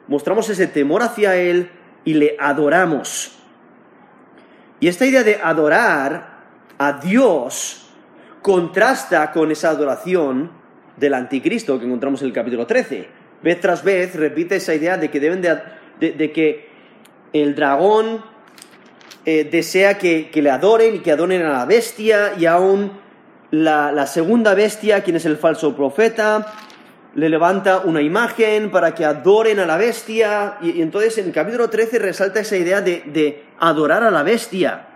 mostramos 0.07 0.49
ese 0.49 0.67
temor 0.67 1.03
hacia 1.03 1.35
Él 1.35 1.69
y 2.05 2.13
le 2.13 2.37
adoramos. 2.39 3.37
Y 4.79 4.87
esta 4.87 5.05
idea 5.05 5.23
de 5.23 5.35
adorar 5.35 6.39
a 6.79 6.93
Dios 6.93 7.80
contrasta 8.41 9.31
con 9.31 9.51
esa 9.51 9.69
adoración 9.69 10.51
del 10.97 11.13
anticristo 11.13 11.79
que 11.79 11.85
encontramos 11.85 12.21
en 12.21 12.27
el 12.27 12.33
capítulo 12.33 12.65
13. 12.65 13.07
Vez 13.43 13.59
tras 13.59 13.83
vez 13.83 14.15
repite 14.15 14.57
esa 14.57 14.73
idea 14.73 14.97
de 14.97 15.09
que 15.09 15.19
deben 15.19 15.41
de, 15.41 16.31
que 16.31 16.69
el 17.33 17.55
dragón 17.55 18.23
eh, 19.25 19.47
desea 19.49 19.97
que, 19.97 20.29
le 20.33 20.49
adoren 20.49 20.95
y 20.95 20.99
que 20.99 21.11
adoren 21.11 21.43
a 21.43 21.51
la 21.53 21.65
bestia 21.65 22.33
y 22.37 22.45
aún 22.45 22.91
la, 23.51 23.91
la 23.91 24.07
segunda 24.07 24.53
bestia, 24.53 25.03
quien 25.03 25.15
es 25.15 25.25
el 25.25 25.37
falso 25.37 25.75
profeta, 25.75 26.53
le 27.15 27.29
levanta 27.29 27.79
una 27.79 28.01
imagen 28.01 28.71
para 28.71 28.95
que 28.95 29.05
adoren 29.05 29.59
a 29.59 29.65
la 29.65 29.77
bestia. 29.77 30.57
Y, 30.61 30.81
entonces 30.81 31.17
en 31.17 31.27
el 31.27 31.31
capítulo 31.33 31.69
13 31.69 31.99
resalta 31.99 32.39
esa 32.39 32.57
idea 32.57 32.81
de, 32.81 33.45
adorar 33.59 34.03
a 34.03 34.11
la 34.11 34.23
bestia. 34.23 34.87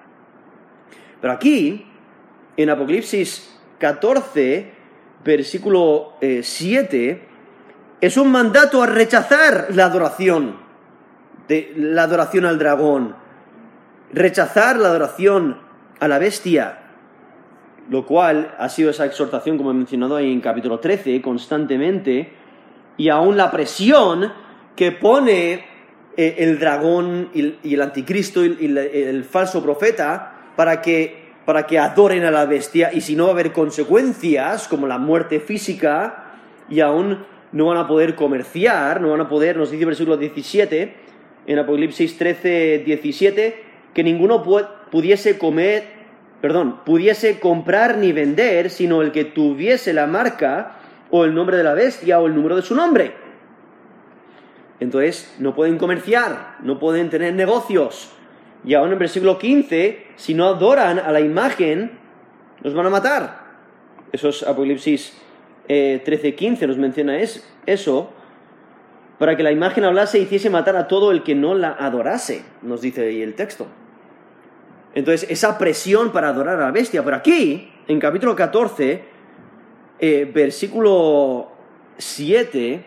Pero 1.21 1.33
aquí, 1.33 1.85
en 2.57 2.69
Apocalipsis 2.69 3.57
14, 3.79 4.71
versículo 5.23 6.13
7, 6.19 7.09
eh, 7.09 7.21
es 8.01 8.17
un 8.17 8.31
mandato 8.31 8.83
a 8.83 8.85
rechazar 8.85 9.67
la 9.71 9.85
adoración, 9.85 10.57
la 11.47 12.03
adoración 12.03 12.45
al 12.45 12.59
dragón, 12.59 13.15
rechazar 14.13 14.77
la 14.77 14.89
adoración 14.89 15.59
a 15.99 16.07
la 16.07 16.19
bestia 16.19 16.79
lo 17.89 18.05
cual 18.05 18.55
ha 18.57 18.69
sido 18.69 18.89
esa 18.89 19.05
exhortación, 19.05 19.57
como 19.57 19.71
he 19.71 19.73
mencionado 19.73 20.15
ahí 20.15 20.31
en 20.31 20.41
capítulo 20.41 20.79
13, 20.79 21.21
constantemente, 21.21 22.31
y 22.97 23.09
aún 23.09 23.37
la 23.37 23.51
presión 23.51 24.31
que 24.75 24.91
pone 24.91 25.65
eh, 26.17 26.35
el 26.39 26.59
dragón 26.59 27.29
y 27.33 27.73
el 27.73 27.81
anticristo 27.81 28.43
y 28.43 28.77
el 28.77 29.23
falso 29.23 29.61
profeta 29.61 30.51
para 30.55 30.81
que, 30.81 31.24
para 31.45 31.67
que 31.67 31.79
adoren 31.79 32.23
a 32.25 32.31
la 32.31 32.45
bestia, 32.45 32.91
y 32.93 33.01
si 33.01 33.15
no 33.15 33.25
va 33.25 33.29
a 33.29 33.33
haber 33.33 33.51
consecuencias, 33.51 34.67
como 34.67 34.87
la 34.87 34.97
muerte 34.97 35.39
física, 35.39 36.33
y 36.69 36.79
aún 36.79 37.25
no 37.51 37.67
van 37.67 37.77
a 37.77 37.87
poder 37.87 38.15
comerciar, 38.15 38.99
no 38.99 39.11
van 39.11 39.21
a 39.21 39.29
poder, 39.29 39.57
nos 39.57 39.71
dice 39.71 39.83
el 39.83 39.87
versículo 39.87 40.17
17, 40.17 40.95
en 41.47 41.59
Apocalipsis 41.59 42.17
13, 42.17 42.83
17, 42.85 43.63
que 43.93 44.03
ninguno 44.03 44.43
pudiese 44.91 45.37
comer 45.37 45.95
perdón, 46.45 46.81
pudiese 46.85 47.39
comprar 47.39 47.97
ni 47.97 48.11
vender, 48.11 48.69
sino 48.69 49.01
el 49.01 49.11
que 49.11 49.25
tuviese 49.25 49.93
la 49.93 50.05
marca 50.05 50.75
o 51.09 51.25
el 51.25 51.33
nombre 51.33 51.57
de 51.57 51.63
la 51.63 51.73
bestia 51.73 52.19
o 52.19 52.27
el 52.27 52.35
número 52.35 52.55
de 52.55 52.61
su 52.61 52.75
nombre. 52.75 53.15
Entonces, 54.79 55.33
no 55.39 55.55
pueden 55.55 55.79
comerciar, 55.79 56.57
no 56.61 56.77
pueden 56.77 57.09
tener 57.09 57.33
negocios. 57.33 58.11
Y 58.65 58.73
aún 58.73 58.91
en 58.91 58.99
versículo 58.99 59.37
15, 59.37 60.07
si 60.15 60.33
no 60.33 60.47
adoran 60.47 60.97
a 60.97 61.11
la 61.11 61.19
imagen, 61.19 61.99
los 62.61 62.73
van 62.73 62.87
a 62.87 62.89
matar. 62.89 63.45
Eso 64.11 64.29
es 64.29 64.43
Apocalipsis 64.43 65.15
eh, 65.67 66.01
13:15, 66.05 66.67
nos 66.67 66.77
menciona 66.77 67.19
eso. 67.19 68.09
Para 69.19 69.37
que 69.37 69.43
la 69.43 69.51
imagen 69.51 69.85
hablase 69.85 70.19
y 70.19 70.23
hiciese 70.23 70.49
matar 70.49 70.75
a 70.75 70.87
todo 70.87 71.11
el 71.11 71.23
que 71.23 71.35
no 71.35 71.53
la 71.53 71.71
adorase, 71.71 72.43
nos 72.61 72.81
dice 72.81 73.07
ahí 73.07 73.21
el 73.21 73.35
texto. 73.35 73.67
Entonces, 74.93 75.29
esa 75.29 75.57
presión 75.57 76.11
para 76.11 76.29
adorar 76.29 76.59
a 76.59 76.65
la 76.65 76.71
bestia. 76.71 77.03
Pero 77.03 77.17
aquí, 77.17 77.71
en 77.87 77.99
capítulo 77.99 78.35
14, 78.35 79.03
eh, 79.99 80.31
versículo 80.33 81.51
7, 81.97 82.85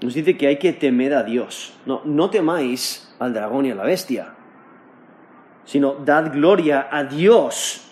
nos 0.00 0.14
dice 0.14 0.36
que 0.36 0.46
hay 0.46 0.56
que 0.56 0.72
temer 0.72 1.14
a 1.14 1.22
Dios. 1.22 1.76
No, 1.86 2.02
no 2.04 2.30
temáis 2.30 3.14
al 3.18 3.34
dragón 3.34 3.66
y 3.66 3.70
a 3.70 3.74
la 3.74 3.84
bestia, 3.84 4.34
sino 5.68 5.96
dad 6.02 6.32
gloria 6.32 6.88
a 6.90 7.04
Dios, 7.04 7.82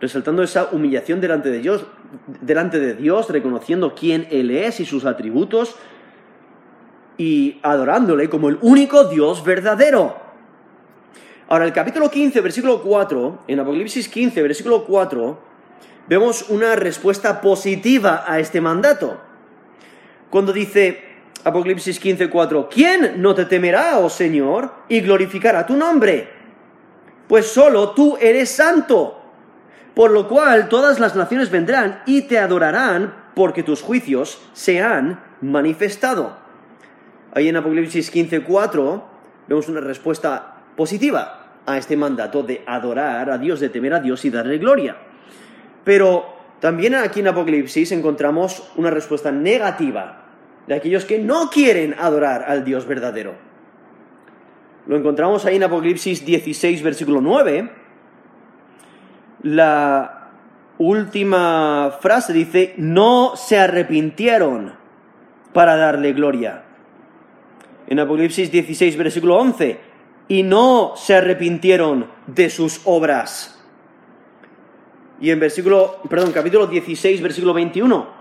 resaltando 0.00 0.42
esa 0.42 0.70
humillación 0.72 1.20
delante 1.20 1.50
de 1.50 1.58
Dios, 1.58 1.84
delante 2.40 2.80
de 2.80 2.94
Dios, 2.94 3.28
reconociendo 3.28 3.94
quién 3.94 4.26
Él 4.30 4.50
es 4.50 4.80
y 4.80 4.86
sus 4.86 5.04
atributos, 5.04 5.76
y 7.18 7.58
adorándole 7.62 8.30
como 8.30 8.48
el 8.48 8.56
único 8.62 9.04
Dios 9.04 9.44
verdadero. 9.44 10.16
Ahora, 11.48 11.66
el 11.66 11.74
capítulo 11.74 12.10
15, 12.10 12.40
versículo 12.40 12.80
4, 12.80 13.40
en 13.46 13.60
Apocalipsis 13.60 14.08
15, 14.08 14.40
versículo 14.40 14.86
4, 14.86 15.38
vemos 16.08 16.48
una 16.48 16.76
respuesta 16.76 17.42
positiva 17.42 18.24
a 18.26 18.38
este 18.40 18.62
mandato. 18.62 19.20
Cuando 20.30 20.54
dice 20.54 21.04
Apocalipsis 21.44 22.00
15, 22.00 22.30
4, 22.30 22.70
¿quién 22.70 23.20
no 23.20 23.34
te 23.34 23.44
temerá, 23.44 23.98
oh 23.98 24.08
Señor, 24.08 24.72
y 24.88 25.02
glorificará 25.02 25.66
tu 25.66 25.76
nombre? 25.76 26.37
Pues 27.28 27.46
solo 27.46 27.90
tú 27.90 28.16
eres 28.20 28.50
santo, 28.50 29.20
por 29.94 30.10
lo 30.10 30.28
cual 30.28 30.68
todas 30.68 30.98
las 30.98 31.14
naciones 31.14 31.50
vendrán 31.50 32.02
y 32.06 32.22
te 32.22 32.38
adorarán 32.38 33.14
porque 33.34 33.62
tus 33.62 33.82
juicios 33.82 34.40
se 34.54 34.82
han 34.82 35.20
manifestado. 35.42 36.36
Ahí 37.34 37.48
en 37.48 37.56
Apocalipsis 37.56 38.10
15, 38.10 38.42
4 38.42 39.04
vemos 39.46 39.68
una 39.68 39.80
respuesta 39.80 40.56
positiva 40.74 41.60
a 41.66 41.76
este 41.76 41.96
mandato 41.96 42.42
de 42.42 42.62
adorar 42.66 43.30
a 43.30 43.36
Dios, 43.36 43.60
de 43.60 43.68
temer 43.68 43.92
a 43.92 44.00
Dios 44.00 44.24
y 44.24 44.30
darle 44.30 44.56
gloria. 44.56 44.96
Pero 45.84 46.34
también 46.60 46.94
aquí 46.94 47.20
en 47.20 47.28
Apocalipsis 47.28 47.92
encontramos 47.92 48.72
una 48.76 48.90
respuesta 48.90 49.30
negativa 49.30 50.24
de 50.66 50.74
aquellos 50.74 51.04
que 51.04 51.18
no 51.18 51.50
quieren 51.50 51.94
adorar 51.98 52.44
al 52.48 52.64
Dios 52.64 52.86
verdadero. 52.86 53.47
Lo 54.88 54.96
encontramos 54.96 55.44
ahí 55.44 55.56
en 55.56 55.64
Apocalipsis 55.64 56.24
16, 56.24 56.82
versículo 56.82 57.20
9. 57.20 57.70
La 59.42 60.30
última 60.78 61.98
frase 62.00 62.32
dice, 62.32 62.72
no 62.78 63.34
se 63.36 63.58
arrepintieron 63.58 64.72
para 65.52 65.76
darle 65.76 66.14
gloria. 66.14 66.64
En 67.86 68.00
Apocalipsis 68.00 68.50
16, 68.50 68.96
versículo 68.96 69.36
11, 69.36 69.78
y 70.28 70.42
no 70.42 70.94
se 70.96 71.16
arrepintieron 71.16 72.06
de 72.26 72.48
sus 72.48 72.80
obras. 72.86 73.62
Y 75.20 75.30
en 75.30 75.38
versículo, 75.38 76.00
perdón, 76.08 76.32
capítulo 76.32 76.66
16, 76.66 77.20
versículo 77.20 77.52
21. 77.52 78.17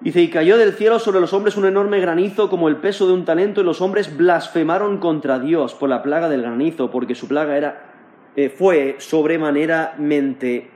Dice, 0.00 0.22
y 0.22 0.30
cayó 0.30 0.56
del 0.56 0.72
cielo 0.72 0.98
sobre 0.98 1.20
los 1.20 1.34
hombres 1.34 1.58
un 1.58 1.66
enorme 1.66 2.00
granizo 2.00 2.48
como 2.48 2.68
el 2.68 2.76
peso 2.76 3.06
de 3.06 3.12
un 3.12 3.26
talento, 3.26 3.60
y 3.60 3.64
los 3.64 3.82
hombres 3.82 4.16
blasfemaron 4.16 4.98
contra 4.98 5.38
Dios 5.38 5.74
por 5.74 5.90
la 5.90 6.02
plaga 6.02 6.30
del 6.30 6.40
granizo, 6.40 6.90
porque 6.90 7.14
su 7.14 7.28
plaga 7.28 7.56
era, 7.56 7.84
eh, 8.34 8.48
fue 8.48 8.96
sobremanera-mente, 8.98 10.70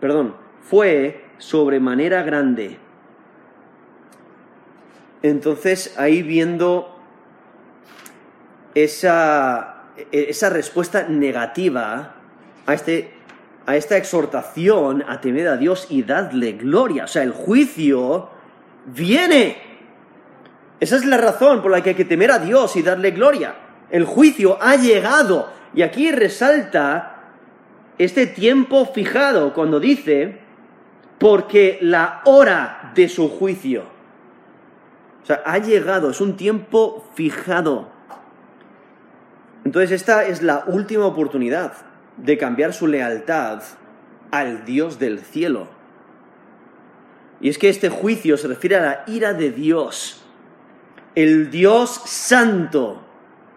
perdón, 0.00 0.34
fue 0.62 1.26
sobremanera 1.38 2.22
grande. 2.22 2.78
Entonces, 5.22 5.94
ahí 5.96 6.22
viendo 6.22 6.96
esa, 8.74 9.84
esa 10.10 10.50
respuesta 10.50 11.06
negativa 11.08 12.16
a, 12.66 12.74
este, 12.74 13.12
a 13.64 13.76
esta 13.76 13.96
exhortación 13.96 15.04
a 15.06 15.20
temer 15.20 15.46
a 15.46 15.56
Dios 15.56 15.86
y 15.88 16.02
dadle 16.02 16.52
gloria. 16.52 17.04
O 17.04 17.08
sea, 17.08 17.22
el 17.22 17.30
juicio 17.30 18.30
viene. 18.86 19.56
Esa 20.80 20.96
es 20.96 21.04
la 21.04 21.16
razón 21.16 21.62
por 21.62 21.70
la 21.70 21.82
que 21.82 21.90
hay 21.90 21.96
que 21.96 22.04
temer 22.04 22.30
a 22.30 22.38
Dios 22.38 22.76
y 22.76 22.82
darle 22.82 23.10
gloria. 23.10 23.54
El 23.90 24.04
juicio 24.04 24.58
ha 24.60 24.76
llegado. 24.76 25.48
Y 25.74 25.82
aquí 25.82 26.10
resalta 26.10 27.16
este 27.98 28.26
tiempo 28.26 28.86
fijado 28.86 29.52
cuando 29.54 29.80
dice, 29.80 30.38
porque 31.18 31.78
la 31.80 32.22
hora 32.24 32.92
de 32.94 33.08
su 33.08 33.28
juicio. 33.28 33.84
O 35.22 35.26
sea, 35.26 35.42
ha 35.44 35.58
llegado, 35.58 36.10
es 36.10 36.20
un 36.20 36.36
tiempo 36.36 37.08
fijado. 37.14 37.88
Entonces 39.64 39.90
esta 39.90 40.24
es 40.24 40.42
la 40.42 40.64
última 40.66 41.06
oportunidad 41.06 41.72
de 42.16 42.38
cambiar 42.38 42.72
su 42.72 42.86
lealtad 42.86 43.62
al 44.30 44.64
Dios 44.64 44.98
del 44.98 45.20
cielo. 45.20 45.75
Y 47.40 47.48
es 47.48 47.58
que 47.58 47.68
este 47.68 47.88
juicio 47.88 48.36
se 48.36 48.48
refiere 48.48 48.76
a 48.76 48.80
la 48.80 49.04
ira 49.06 49.34
de 49.34 49.50
Dios. 49.50 50.22
El 51.14 51.50
Dios 51.50 51.90
santo 52.04 53.02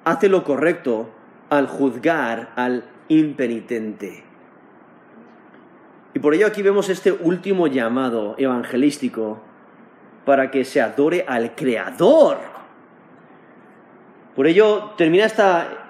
hace 0.03 0.29
lo 0.29 0.43
correcto 0.43 1.09
al 1.49 1.67
juzgar 1.67 2.51
al 2.55 2.83
impenitente. 3.07 4.23
Y 6.13 6.19
por 6.19 6.33
ello 6.33 6.47
aquí 6.47 6.61
vemos 6.61 6.89
este 6.89 7.11
último 7.11 7.67
llamado 7.67 8.35
evangelístico 8.37 9.41
para 10.25 10.51
que 10.51 10.65
se 10.65 10.81
adore 10.81 11.25
al 11.27 11.55
Creador 11.55 12.37
Por 14.35 14.45
ello 14.47 14.91
termina 14.97 15.25
esta, 15.25 15.88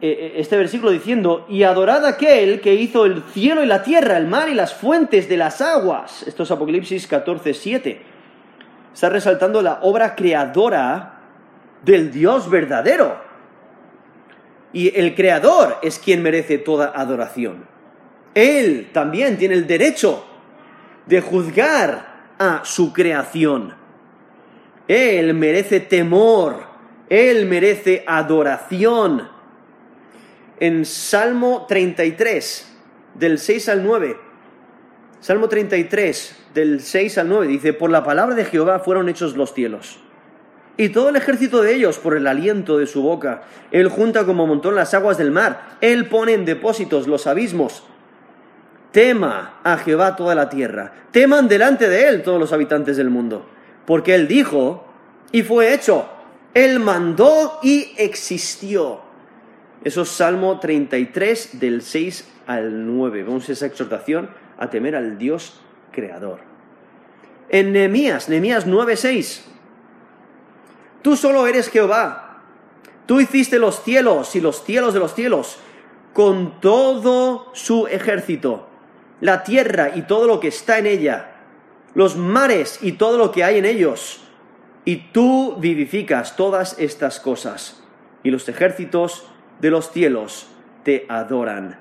este 0.00 0.56
versículo 0.56 0.90
diciendo, 0.90 1.46
y 1.48 1.62
adorad 1.62 2.06
aquel 2.06 2.60
que 2.60 2.74
hizo 2.74 3.04
el 3.04 3.22
cielo 3.32 3.62
y 3.62 3.66
la 3.66 3.82
tierra, 3.82 4.16
el 4.16 4.26
mar 4.26 4.48
y 4.48 4.54
las 4.54 4.74
fuentes 4.74 5.28
de 5.28 5.36
las 5.36 5.60
aguas. 5.60 6.22
Esto 6.26 6.44
es 6.44 6.50
Apocalipsis 6.50 7.06
14, 7.06 7.52
7. 7.52 8.02
Está 8.94 9.08
resaltando 9.10 9.60
la 9.62 9.80
obra 9.82 10.14
creadora 10.14 11.20
del 11.84 12.10
Dios 12.10 12.50
verdadero. 12.50 13.20
Y 14.72 14.96
el 14.98 15.14
creador 15.14 15.78
es 15.82 15.98
quien 15.98 16.22
merece 16.22 16.58
toda 16.58 16.92
adoración. 16.94 17.66
Él 18.34 18.90
también 18.92 19.36
tiene 19.36 19.54
el 19.54 19.66
derecho 19.66 20.24
de 21.06 21.20
juzgar 21.20 22.34
a 22.38 22.60
su 22.64 22.92
creación. 22.92 23.74
Él 24.86 25.34
merece 25.34 25.80
temor, 25.80 26.64
Él 27.08 27.46
merece 27.46 28.04
adoración. 28.06 29.28
En 30.60 30.84
Salmo 30.84 31.64
33, 31.66 32.70
del 33.14 33.38
6 33.38 33.68
al 33.70 33.82
9, 33.82 34.16
Salmo 35.20 35.48
33, 35.48 36.36
del 36.52 36.80
6 36.82 37.16
al 37.16 37.30
9, 37.30 37.46
dice, 37.46 37.72
por 37.72 37.88
la 37.88 38.04
palabra 38.04 38.34
de 38.34 38.44
Jehová 38.44 38.80
fueron 38.80 39.08
hechos 39.08 39.36
los 39.36 39.54
cielos, 39.54 40.00
y 40.76 40.90
todo 40.90 41.08
el 41.08 41.16
ejército 41.16 41.62
de 41.62 41.74
ellos 41.74 41.98
por 41.98 42.14
el 42.14 42.26
aliento 42.26 42.76
de 42.76 42.86
su 42.86 43.00
boca. 43.00 43.42
Él 43.70 43.88
junta 43.88 44.26
como 44.26 44.46
montón 44.46 44.74
las 44.74 44.92
aguas 44.92 45.16
del 45.16 45.30
mar, 45.30 45.78
Él 45.80 46.08
pone 46.08 46.34
en 46.34 46.44
depósitos 46.44 47.06
los 47.06 47.26
abismos. 47.26 47.82
Tema 48.92 49.60
a 49.64 49.78
Jehová 49.78 50.14
toda 50.14 50.34
la 50.34 50.50
tierra, 50.50 50.92
teman 51.10 51.48
delante 51.48 51.88
de 51.88 52.06
Él 52.08 52.22
todos 52.22 52.38
los 52.38 52.52
habitantes 52.52 52.98
del 52.98 53.08
mundo, 53.08 53.46
porque 53.86 54.14
Él 54.14 54.28
dijo, 54.28 54.84
y 55.32 55.42
fue 55.42 55.72
hecho, 55.72 56.06
Él 56.52 56.80
mandó 56.80 57.60
y 57.62 57.94
existió. 57.96 59.08
Eso 59.82 60.02
es 60.02 60.08
Salmo 60.10 60.60
33 60.60 61.58
del 61.58 61.82
6 61.82 62.28
al 62.46 62.86
9. 62.86 63.22
Vemos 63.22 63.48
esa 63.48 63.66
exhortación 63.66 64.30
a 64.58 64.68
temer 64.68 64.94
al 64.94 65.16
Dios 65.16 65.60
creador. 65.90 66.40
En 67.48 67.72
Nehemías, 67.72 68.28
Nehemías 68.28 68.66
9:6. 68.66 69.42
Tú 71.02 71.16
solo 71.16 71.46
eres 71.46 71.68
Jehová. 71.68 72.42
Tú 73.06 73.20
hiciste 73.20 73.58
los 73.58 73.82
cielos 73.82 74.36
y 74.36 74.40
los 74.40 74.64
cielos 74.64 74.94
de 74.94 75.00
los 75.00 75.14
cielos 75.14 75.58
con 76.12 76.60
todo 76.60 77.50
su 77.54 77.86
ejército, 77.86 78.68
la 79.20 79.42
tierra 79.42 79.92
y 79.94 80.02
todo 80.02 80.26
lo 80.26 80.40
que 80.40 80.48
está 80.48 80.78
en 80.78 80.86
ella, 80.86 81.32
los 81.94 82.16
mares 82.16 82.78
y 82.82 82.92
todo 82.92 83.16
lo 83.16 83.32
que 83.32 83.44
hay 83.44 83.58
en 83.58 83.64
ellos. 83.64 84.20
Y 84.84 84.96
tú 85.12 85.56
vivificas 85.58 86.36
todas 86.36 86.78
estas 86.78 87.20
cosas, 87.20 87.82
y 88.22 88.30
los 88.30 88.48
ejércitos 88.48 89.26
de 89.60 89.70
los 89.70 89.90
cielos 89.90 90.48
te 90.84 91.06
adoran. 91.08 91.78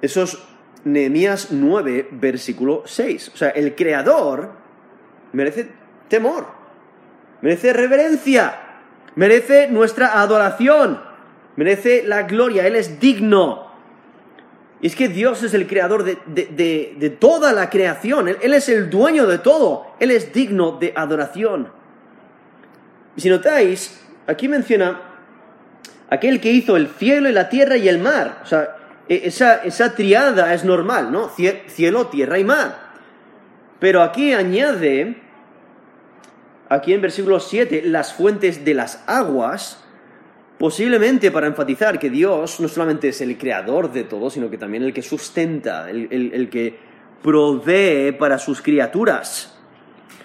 Eso 0.00 0.22
es 0.22 0.38
Nehemías 0.84 1.48
9, 1.50 2.08
versículo 2.12 2.82
6. 2.84 3.32
O 3.34 3.36
sea, 3.36 3.50
el 3.50 3.74
Creador 3.74 4.52
merece 5.32 5.68
temor, 6.08 6.46
merece 7.40 7.72
reverencia, 7.72 8.54
merece 9.14 9.68
nuestra 9.68 10.20
adoración, 10.20 11.00
merece 11.56 12.02
la 12.04 12.22
gloria, 12.22 12.66
Él 12.66 12.76
es 12.76 13.00
digno. 13.00 13.64
Y 14.80 14.88
es 14.88 14.96
que 14.96 15.08
Dios 15.08 15.42
es 15.42 15.54
el 15.54 15.66
creador 15.66 16.04
de, 16.04 17.16
toda 17.18 17.54
la 17.54 17.70
creación, 17.70 18.28
él, 18.28 18.36
él 18.42 18.52
es 18.52 18.68
el 18.68 18.90
dueño 18.90 19.26
de 19.26 19.38
todo, 19.38 19.86
Él 19.98 20.10
es 20.10 20.34
digno 20.34 20.72
de 20.72 20.92
adoración. 20.94 21.68
Y 23.16 23.22
si 23.22 23.30
notáis, 23.30 24.04
aquí 24.26 24.46
menciona 24.46 25.13
aquel 26.10 26.40
que 26.40 26.50
hizo 26.50 26.76
el 26.76 26.88
cielo 26.88 27.28
y 27.28 27.32
la 27.32 27.48
tierra 27.48 27.76
y 27.76 27.88
el 27.88 27.98
mar. 27.98 28.40
O 28.42 28.46
sea, 28.46 28.76
e, 29.08 29.22
esa, 29.24 29.94
triada 29.94 30.54
es 30.54 30.64
normal, 30.64 31.12
¿no? 31.12 31.30
Cielo, 31.68 32.06
tierra 32.08 32.38
y 32.38 32.44
mar. 32.44 32.92
Pero 33.78 34.02
aquí 34.02 34.32
añade, 34.32 35.16
aquí 36.68 36.92
en 36.92 37.00
versículo 37.00 37.40
7, 37.40 37.82
las 37.86 38.14
fuentes 38.14 38.64
de 38.64 38.74
las 38.74 39.02
aguas, 39.06 39.82
posiblemente 40.58 41.30
para 41.30 41.46
enfatizar 41.46 41.98
que 41.98 42.08
Dios 42.08 42.60
no 42.60 42.68
solamente 42.68 43.08
es 43.08 43.20
el 43.20 43.36
creador 43.36 43.92
de 43.92 44.04
todo, 44.04 44.30
sino 44.30 44.48
que 44.48 44.56
también 44.56 44.84
el 44.84 44.94
que 44.94 45.02
sustenta, 45.02 45.90
el, 45.90 46.08
el 46.10 46.48
que 46.48 46.78
provee 47.22 48.12
para 48.12 48.38
sus 48.38 48.62
criaturas. 48.62 49.58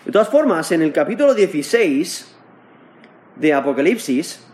De 0.06 0.12
todas 0.12 0.30
formas, 0.30 0.72
en 0.72 0.82
el 0.82 0.94
capítulo 0.94 1.34
16 1.34 2.36
de 3.36 3.54
Apocalipsis, 3.54 4.46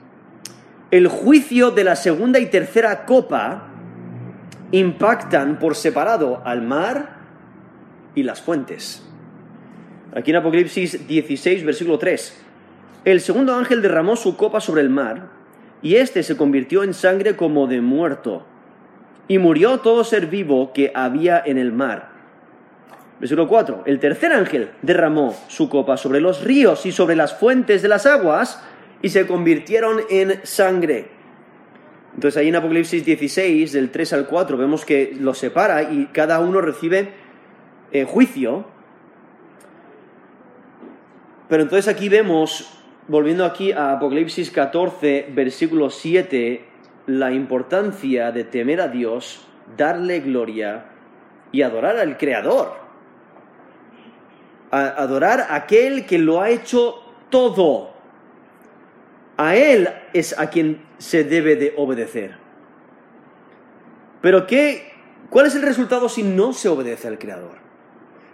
el 0.95 1.09
juicio 1.09 1.71
de 1.71 1.83
la 1.83 1.97
segunda 1.97 2.39
y 2.39 2.45
tercera 2.45 3.05
copa 3.05 3.67
impactan 4.71 5.59
por 5.59 5.75
separado 5.75 6.41
al 6.45 6.61
mar 6.61 7.17
y 8.15 8.23
las 8.23 8.41
fuentes. 8.41 9.05
Aquí 10.15 10.31
en 10.31 10.37
Apocalipsis 10.37 11.05
16, 11.05 11.65
versículo 11.65 11.99
3. 11.99 12.41
El 13.03 13.19
segundo 13.19 13.53
ángel 13.55 13.81
derramó 13.81 14.15
su 14.15 14.37
copa 14.37 14.61
sobre 14.61 14.83
el 14.83 14.89
mar, 14.89 15.27
y 15.81 15.95
éste 15.95 16.23
se 16.23 16.37
convirtió 16.37 16.81
en 16.81 16.93
sangre 16.93 17.35
como 17.35 17.67
de 17.67 17.81
muerto, 17.81 18.45
y 19.27 19.37
murió 19.37 19.81
todo 19.81 20.05
ser 20.05 20.27
vivo 20.27 20.71
que 20.71 20.93
había 20.95 21.43
en 21.45 21.57
el 21.57 21.73
mar. 21.73 22.07
Versículo 23.19 23.49
4. 23.49 23.83
El 23.85 23.99
tercer 23.99 24.31
ángel 24.31 24.69
derramó 24.81 25.35
su 25.49 25.67
copa 25.67 25.97
sobre 25.97 26.21
los 26.21 26.45
ríos 26.45 26.85
y 26.85 26.93
sobre 26.93 27.17
las 27.17 27.37
fuentes 27.37 27.81
de 27.81 27.89
las 27.89 28.05
aguas, 28.05 28.63
y 29.05 29.09
se 29.09 29.27
convirtieron 29.27 30.01
en 30.09 30.43
sangre. 30.47 31.05
Entonces 32.15 32.41
ahí 32.41 32.47
en 32.47 32.55
Apocalipsis 32.55 33.05
16, 33.05 33.71
del 33.71 33.91
3 33.91 34.13
al 34.13 34.25
4, 34.25 34.57
vemos 34.57 34.83
que 34.83 35.15
los 35.19 35.37
separa 35.37 35.83
y 35.83 36.07
cada 36.07 36.39
uno 36.39 36.59
recibe 36.59 37.11
eh, 37.91 38.05
juicio. 38.05 38.65
Pero 41.47 41.61
entonces 41.61 41.87
aquí 41.87 42.09
vemos, 42.09 42.79
volviendo 43.07 43.45
aquí 43.45 43.71
a 43.71 43.91
Apocalipsis 43.91 44.49
14, 44.49 45.27
versículo 45.35 45.91
7, 45.91 46.65
la 47.05 47.31
importancia 47.31 48.31
de 48.31 48.43
temer 48.43 48.81
a 48.81 48.87
Dios, 48.87 49.45
darle 49.77 50.21
gloria 50.21 50.85
y 51.51 51.61
adorar 51.61 51.97
al 51.97 52.17
Creador. 52.17 52.73
adorar 54.71 55.41
a 55.41 55.55
aquel 55.57 56.07
que 56.07 56.17
lo 56.17 56.41
ha 56.41 56.49
hecho 56.49 57.03
todo. 57.29 57.94
A 59.37 59.55
Él 59.55 59.89
es 60.13 60.37
a 60.37 60.49
quien 60.49 60.81
se 60.97 61.23
debe 61.23 61.55
de 61.55 61.73
obedecer. 61.77 62.37
Pero 64.21 64.47
¿qué, 64.47 64.93
¿cuál 65.29 65.45
es 65.45 65.55
el 65.55 65.61
resultado 65.61 66.09
si 66.09 66.23
no 66.23 66.53
se 66.53 66.69
obedece 66.69 67.07
al 67.07 67.19
Creador? 67.19 67.57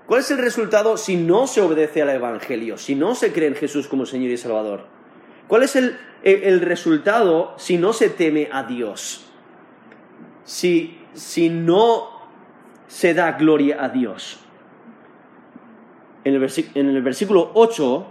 ¿Cuál 0.06 0.22
es 0.22 0.32
el 0.32 0.38
resultado 0.38 0.98
si 0.98 1.16
no 1.16 1.48
se 1.48 1.62
obedece 1.62 2.02
al 2.02 2.10
Evangelio, 2.10 2.78
si 2.78 2.96
no 2.96 3.16
se 3.16 3.32
cree 3.32 3.48
en 3.48 3.56
Jesús 3.56 3.88
como 3.88 4.06
Señor 4.06 4.32
y 4.32 4.38
Salvador? 4.38 4.86
¿Cuál 5.48 5.64
es 5.64 5.76
el, 5.76 5.98
el 6.24 6.62
resultado 6.62 7.56
si 7.58 7.78
no 7.78 7.94
se 7.94 8.10
teme 8.10 8.50
a 8.52 8.64
Dios? 8.64 9.26
Si, 10.44 11.00
si 11.14 11.50
no 11.50 12.22
se 12.88 13.14
da 13.14 13.32
gloria 13.34 13.84
a 13.84 13.90
Dios. 13.90 14.40
En 16.24 16.36
el, 16.36 16.52
en 16.76 16.90
el 16.90 17.02
versículo 17.02 17.52
8 17.54 18.08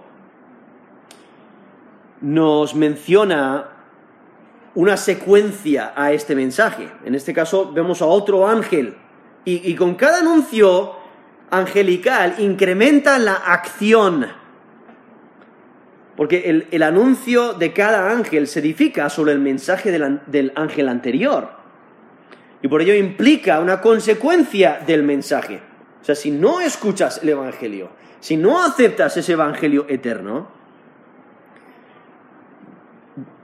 nos 2.20 2.74
menciona 2.74 3.68
una 4.74 4.96
secuencia 4.96 5.92
a 5.96 6.12
este 6.12 6.34
mensaje. 6.34 6.88
En 7.04 7.14
este 7.14 7.32
caso 7.32 7.72
vemos 7.72 8.02
a 8.02 8.06
otro 8.06 8.46
ángel 8.46 8.96
y, 9.44 9.74
con 9.74 9.94
cada 9.94 10.18
anuncio 10.18 10.94
angelical 11.50 12.36
incrementa 12.38 13.18
la 13.18 13.34
acción. 13.34 14.26
Porque 16.16 16.66
el, 16.70 16.82
anuncio 16.82 17.54
de 17.54 17.72
cada 17.72 18.10
ángel 18.10 18.46
se 18.46 18.60
edifica 18.60 19.08
sobre 19.08 19.32
el 19.32 19.38
mensaje 19.38 19.90
del 19.90 20.52
ángel 20.54 20.88
anterior. 20.88 21.60
Y 22.62 22.68
por 22.68 22.82
ello 22.82 22.94
implica 22.94 23.60
una 23.60 23.80
consecuencia 23.80 24.80
del 24.86 25.02
mensaje. 25.02 25.62
O 26.00 26.04
sea, 26.04 26.14
si 26.14 26.30
no 26.30 26.60
escuchas 26.60 27.20
el 27.22 27.30
Evangelio, 27.30 27.90
si 28.20 28.36
no 28.36 28.62
aceptas 28.62 29.16
ese 29.16 29.32
Evangelio 29.32 29.86
eterno, 29.88 30.59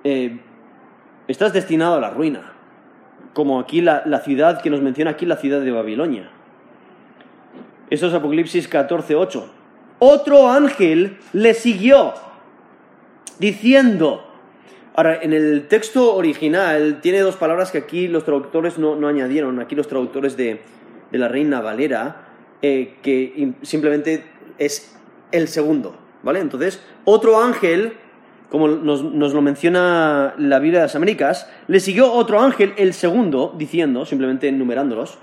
eh, 0.09 0.39
estás 1.27 1.53
destinado 1.53 1.97
a 1.97 2.01
la 2.01 2.11
ruina, 2.11 2.53
como 3.35 3.59
aquí 3.59 3.81
la, 3.81 4.21
ciudad 4.21 4.63
que 4.63 4.71
nos 4.71 4.81
menciona 4.81 5.11
aquí, 5.11 5.27
la 5.27 5.37
ciudad 5.37 5.61
de 5.61 5.73
Babilonia. 5.73 6.31
Eso 7.91 8.07
es 8.07 8.15
Apocalipsis 8.15 8.71
14:8. 8.71 9.47
Otro 9.99 10.49
ángel 10.49 11.19
le 11.33 11.55
siguió, 11.55 12.15
diciendo, 13.41 14.23
Ahora, 14.95 15.19
en 15.21 15.33
el 15.33 15.67
texto 15.67 16.15
original 16.15 17.01
tiene 17.03 17.19
dos 17.19 17.35
palabras 17.35 17.73
que 17.73 17.79
aquí 17.79 18.07
los 18.07 18.25
traductores 18.25 18.79
no, 18.79 19.09
añadieron, 19.09 19.59
aquí 19.59 19.75
los 19.75 19.89
traductores 19.89 20.37
de, 20.37 20.61
la 21.11 21.27
Reina 21.27 21.61
Valera, 21.61 22.29
eh, 22.63 22.95
que 23.03 23.55
simplemente 23.63 24.25
es 24.57 24.97
el 25.33 25.49
segundo, 25.49 25.97
¿vale? 26.23 26.39
Entonces, 26.39 26.81
otro 27.05 27.41
ángel 27.41 27.95
como 28.51 28.69
nos, 28.69 29.03
nos, 29.03 29.33
lo 29.33 29.43
menciona 29.43 30.35
la 30.39 30.59
Biblia 30.59 30.81
de 30.81 30.87
las 30.87 30.97
Américas, 30.97 31.51
le 31.67 31.81
siguió 31.81 32.13
otro 32.13 32.41
ángel, 32.41 32.75
el 32.77 32.95
segundo, 32.95 33.55
diciendo, 33.57 34.05
simplemente 34.05 34.49
enumerándolos, 34.49 35.19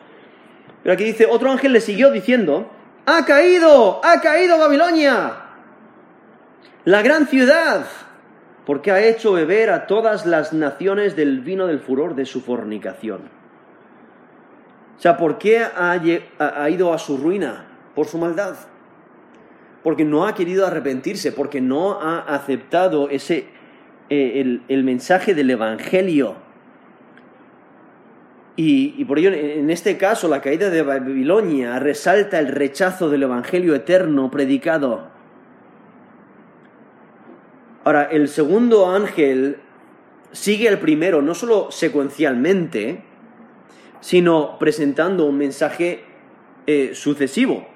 pero 0.83 0.93
aquí 0.93 1.05
dice, 1.05 1.25
otro 1.29 1.49
ángel 1.49 1.71
le 1.71 1.81
siguió 1.81 2.11
diciendo, 2.11 2.69
ha 3.05 3.25
caído, 3.25 4.01
ha 4.03 4.19
caído 4.19 4.57
Babilonia, 4.57 5.33
la 6.83 7.01
gran 7.01 7.27
ciudad, 7.27 7.85
porque 8.65 8.91
ha 8.91 9.01
hecho 9.01 9.31
beber 9.33 9.69
a 9.69 9.87
todas 9.87 10.25
las 10.25 10.51
naciones 10.51 11.15
del 11.15 11.39
vino 11.39 11.67
del 11.67 11.79
furor 11.79 12.15
de 12.15 12.25
su 12.25 12.41
fornicación. 12.41 13.21
O 14.97 15.01
sea, 15.01 15.17
¿por 15.17 15.37
qué 15.37 15.63
ha, 15.63 16.69
ido 16.69 16.93
a 16.93 16.97
su 16.97 17.17
ruina? 17.17 17.65
Por 17.95 18.07
su 18.07 18.17
maldad. 18.17 18.55
Porque 19.83 20.05
no 20.05 20.25
ha 20.25 20.33
querido 20.33 20.65
arrepentirse, 20.65 21.31
porque 21.31 21.61
no 21.61 22.01
ha 22.01 22.19
aceptado 22.19 23.09
ese, 23.09 23.47
eh, 24.09 24.59
el, 24.67 24.83
mensaje 24.83 25.33
del 25.33 25.49
Evangelio. 25.49 26.35
Y, 28.55 29.03
por 29.05 29.19
ello, 29.19 29.31
en 29.33 29.69
este 29.69 29.97
caso, 29.97 30.27
la 30.27 30.41
caída 30.41 30.69
de 30.69 30.83
Babilonia 30.83 31.79
resalta 31.79 32.39
el 32.39 32.47
rechazo 32.47 33.09
del 33.09 33.23
Evangelio 33.23 33.75
eterno 33.75 34.29
predicado. 34.29 35.07
Ahora, 37.83 38.03
el 38.03 38.29
segundo 38.29 38.89
ángel 38.89 39.57
sigue 40.31 40.69
al 40.69 40.79
primero, 40.79 41.21
no 41.21 41.33
solo 41.33 41.71
secuencialmente, 41.71 43.03
sino 43.99 44.59
presentando 44.59 45.25
un 45.25 45.37
mensaje 45.37 46.03
eh, 46.67 46.91
sucesivo. 46.93 47.72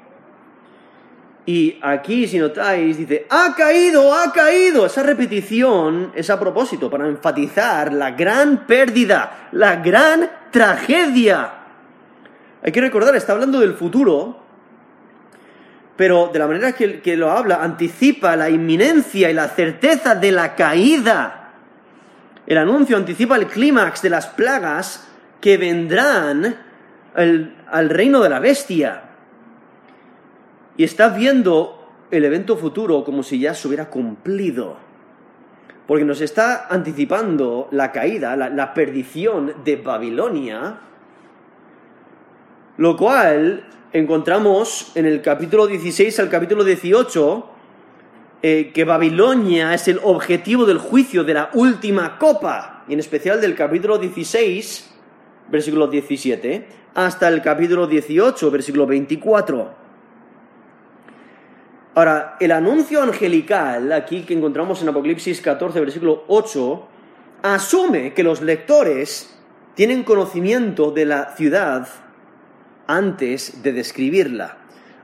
Y 1.47 1.79
aquí, 1.81 2.27
si 2.27 2.39
notáis, 2.39 2.97
dice, 2.97 3.25
ha 3.29 3.55
caído, 3.55 4.13
ha 4.13 4.33
caído. 4.33 4.85
Esa 4.85 5.01
repetición 5.01 6.11
es 6.13 6.29
a 6.29 6.37
propósito, 6.37 6.89
para 6.89 7.07
enfatizar 7.07 7.93
la 7.93 8.11
gran 8.11 8.67
pérdida, 8.67 9.47
la 9.53 9.77
gran 9.77 10.29
tragedia. 10.51 11.53
Hay 12.61 12.73
que 12.73 12.81
recordar, 12.81 13.15
está 13.15 13.31
hablando 13.31 13.61
del 13.61 13.75
futuro, 13.75 14.43
pero 15.95 16.29
de 16.33 16.37
la 16.37 16.47
manera 16.47 16.73
que, 16.73 17.15
lo 17.15 17.31
habla, 17.31 17.63
anticipa 17.63 18.35
la 18.35 18.49
inminencia 18.49 19.31
y 19.31 19.33
la 19.33 19.47
certeza 19.47 20.15
de 20.15 20.33
la 20.33 20.53
caída. 20.53 21.53
El 22.45 22.57
anuncio 22.57 22.97
anticipa 22.97 23.37
el 23.37 23.47
clímax 23.47 24.01
de 24.01 24.09
las 24.09 24.27
plagas 24.27 25.07
que 25.39 25.55
vendrán 25.55 26.57
al, 27.15 27.89
reino 27.89 28.19
de 28.19 28.29
la 28.29 28.39
bestia. 28.39 29.06
Y 30.77 30.83
está 30.83 31.09
viendo 31.09 31.89
el 32.11 32.23
evento 32.23 32.55
futuro 32.55 33.03
como 33.03 33.23
si 33.23 33.39
ya 33.39 33.53
se 33.53 33.67
hubiera 33.67 33.89
cumplido. 33.89 34.77
Porque 35.85 36.05
nos 36.05 36.21
está 36.21 36.67
anticipando 36.69 37.67
la 37.71 37.91
caída, 37.91 38.35
la 38.35 38.73
perdición 38.73 39.53
de 39.63 39.77
Babilonia, 39.77 40.79
lo 42.77 42.95
cual 42.95 43.65
encontramos 43.93 44.91
en 44.95 45.05
el 45.05 45.21
capítulo 45.21 45.65
16 45.65 46.19
al 46.19 46.29
capítulo 46.29 46.63
18 46.63 47.57
eh, 48.43 48.71
que 48.71 48.83
Babilonia 48.83 49.73
es 49.73 49.87
el 49.87 49.99
objetivo 50.03 50.67
del 50.67 50.77
juicio 50.77 51.23
de 51.23 51.33
la 51.33 51.49
última 51.53 52.19
copa, 52.19 52.83
y 52.87 52.93
en 52.93 52.99
especial 52.99 53.41
del 53.41 53.55
capítulo 53.55 53.97
16, 53.97 54.93
versículo 55.49 55.87
17, 55.87 56.67
hasta 56.93 57.29
el 57.29 57.41
capítulo 57.41 57.87
18, 57.87 58.51
versículo 58.51 58.85
24. 58.85 59.86
Ahora, 61.97 62.37
el 62.39 62.51
anuncio 62.51 63.01
angelical, 63.01 63.91
aquí 63.91 64.21
que 64.21 64.35
encontramos 64.35 64.79
en 64.83 64.89
Apocalipsis 64.89 65.41
14, 65.41 65.79
versículo 65.79 66.25
8, 66.27 66.87
asume 67.41 68.13
que 68.13 68.21
los 68.21 68.43
lectores 68.43 69.35
tienen 69.73 70.03
conocimiento 70.03 70.91
de 70.91 71.05
la 71.05 71.35
ciudad 71.35 71.87
antes 72.85 73.63
de 73.63 73.73
describirla. 73.73 74.57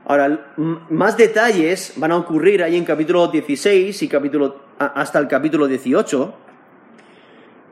Ahora, 0.04 0.54
más 0.56 1.16
detalles 1.16 1.94
van 1.96 2.12
a 2.12 2.16
ocurrir 2.16 2.62
ahí 2.62 2.76
en 2.76 2.84
capítulo 2.84 3.26
16 3.26 4.00
y 4.00 4.06
capítulo, 4.06 4.60
hasta 4.78 5.18
el 5.18 5.26
capítulo 5.26 5.66
18, 5.66 6.32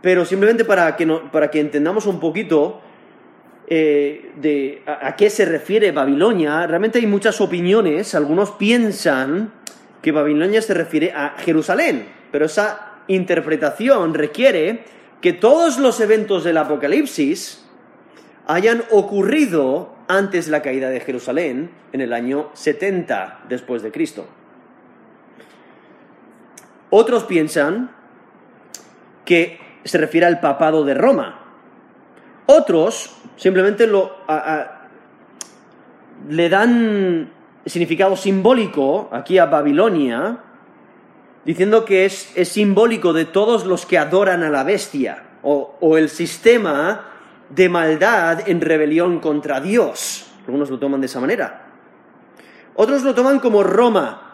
pero 0.00 0.24
simplemente 0.24 0.64
para 0.64 0.96
que, 0.96 1.06
para 1.30 1.48
que 1.48 1.61
entendamos 1.61 2.06
un 2.06 2.18
poquito 2.18 2.80
eh, 3.74 4.32
de 4.37 4.82
a, 4.85 5.16
qué 5.16 5.30
se 5.30 5.46
refiere 5.46 5.92
Babilonia, 5.92 6.66
realmente 6.66 6.98
hay 6.98 7.06
muchas 7.06 7.40
opiniones, 7.40 8.14
algunos 8.14 8.50
piensan 8.50 9.50
que 10.02 10.12
Babilonia 10.12 10.61
se 10.61 10.74
refiere 10.74 11.11
a 11.12 11.37
Jerusalén, 11.38 12.06
pero 12.30 12.44
esa 12.44 12.98
interpretación 13.06 14.12
requiere 14.12 14.85
que 15.22 15.32
todos 15.32 15.78
los 15.78 16.00
eventos 16.00 16.44
del 16.44 16.58
Apocalipsis 16.58 17.64
hayan 18.46 18.85
ocurrido 18.90 19.94
antes 20.06 20.44
de 20.44 20.52
la 20.52 20.61
caída 20.61 20.90
de 20.90 21.00
Jerusalén, 21.00 21.70
en 21.94 22.02
el 22.02 22.12
año 22.12 22.50
70 22.52 23.44
después 23.48 23.82
de 23.82 23.90
Cristo. 23.90 24.26
Otros 26.90 27.24
piensan 27.24 27.90
que 29.24 29.58
se 29.82 29.96
refiere 29.96 30.26
al 30.26 30.40
papado 30.40 30.85
de 30.85 30.92
Roma. 30.92 31.38
Otros 32.44 33.21
simplemente 33.37 33.87
lo, 33.87 34.16
le 36.29 36.49
dan 36.49 37.31
significado 37.66 38.16
simbólico 38.16 39.09
aquí 39.12 39.38
a 39.38 39.47
Babilonia, 39.47 40.38
diciendo 41.45 41.85
que 41.85 42.05
es, 42.05 42.33
simbólico 42.45 43.12
de 43.12 43.25
todos 43.25 43.66
los 43.66 43.87
que 43.87 43.99
adoran 43.99 44.42
a 44.42 44.51
la 44.51 44.64
bestia, 44.64 45.25
o, 45.42 45.77
o 45.81 45.99
el 45.99 46.09
sistema 46.09 47.09
de 47.49 47.68
maldad 47.68 48.49
en 48.49 48.61
rebelión 48.61 49.21
contra 49.21 49.61
Dios. 49.61 50.27
Algunos 50.47 50.71
lo 50.71 50.79
toman 50.79 51.01
de 51.01 51.07
esa 51.07 51.21
manera. 51.21 51.66
Otros 52.75 53.03
lo 53.03 53.14
toman 53.14 53.38
como 53.38 53.62
Roma. 53.62 54.32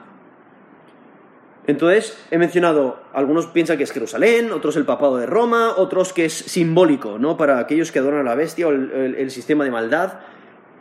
Entonces, 1.69 2.17
he 2.31 2.39
mencionado, 2.39 2.99
algunos 3.13 3.47
piensan 3.47 3.77
que 3.77 3.85
es 3.85 3.93
Jerusalén, 3.93 4.53
otros 4.53 4.77
el 4.77 4.87
papado 4.87 5.19
de 5.19 5.27
Roma, 5.27 5.75
otros 5.77 6.15
que 6.15 6.25
es 6.25 6.33
simbólico, 6.33 7.19
¿no? 7.19 7.37
Para 7.37 7.59
aquellos 7.59 7.93
que 7.93 7.99
adoran 7.99 8.21
a 8.21 8.23
la 8.23 8.35
bestia 8.35 8.69
o 8.69 8.71
el, 8.71 9.31
sistema 9.31 9.65
de 9.65 9.71
maldad 9.71 10.15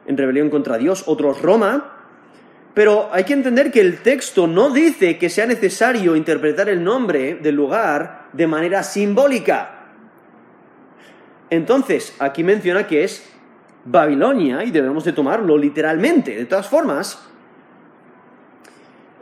en 0.05 0.15
rebelión 0.15 0.49
contra 0.49 0.77
Dios, 0.77 1.03
otros 1.07 1.41
Roma. 1.41 1.93
Pero 2.73 3.09
hay 3.11 3.25
que 3.25 3.33
entender 3.33 3.69
que 3.69 3.81
el 3.81 4.01
texto 4.01 4.47
no 4.47 4.69
dice 4.69 5.17
que 5.17 5.29
sea 5.29 5.45
necesario 5.45 6.15
interpretar 6.15 6.69
el 6.69 6.81
nombre 6.81 7.35
del 7.35 7.55
lugar 7.55 8.29
de 8.31 8.47
manera 8.47 8.81
simbólica. 8.81 9.89
Entonces, 11.49 12.15
aquí 12.17 12.45
menciona 12.45 12.87
que 12.87 13.03
es 13.03 13.29
Babilonia 13.83 14.63
y 14.63 14.71
debemos 14.71 15.03
de 15.03 15.11
tomarlo 15.11 15.57
literalmente. 15.57 16.33
De 16.33 16.45
todas 16.45 16.69
formas, 16.69 17.27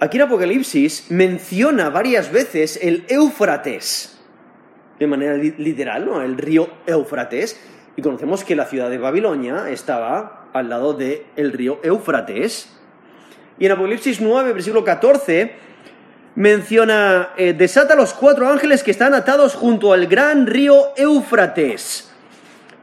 aquí 0.05 0.17
en 0.17 0.23
Apocalipsis 0.23 1.07
menciona 1.09 1.89
varias 1.89 2.31
veces 2.31 2.79
el 2.81 3.05
Éufrates, 3.07 4.19
de 4.99 5.07
manera 5.07 5.35
literal, 5.35 6.05
¿no? 6.05 6.21
El 6.21 6.37
río 6.37 6.69
Éufrates, 6.85 7.59
y 7.97 8.01
conocemos 8.01 8.43
que 8.43 8.55
la 8.55 8.65
ciudad 8.65 8.89
de 8.89 8.97
Babilonia 8.97 9.69
estaba 9.69 10.49
al 10.53 10.69
lado 10.69 10.93
del 10.93 11.51
río 11.51 11.79
Éufrates. 11.83 12.69
Y 13.57 13.65
en 13.65 13.71
Apocalipsis 13.71 14.21
9, 14.21 14.53
versículo 14.53 14.83
14, 14.83 15.53
menciona, 16.35 17.29
eh, 17.37 17.53
desata 17.53 17.95
los 17.95 18.13
cuatro 18.13 18.47
ángeles 18.47 18.83
que 18.83 18.91
están 18.91 19.13
atados 19.13 19.55
junto 19.55 19.91
al 19.91 20.07
gran 20.07 20.45
río 20.45 20.93
Éufrates 20.97 22.11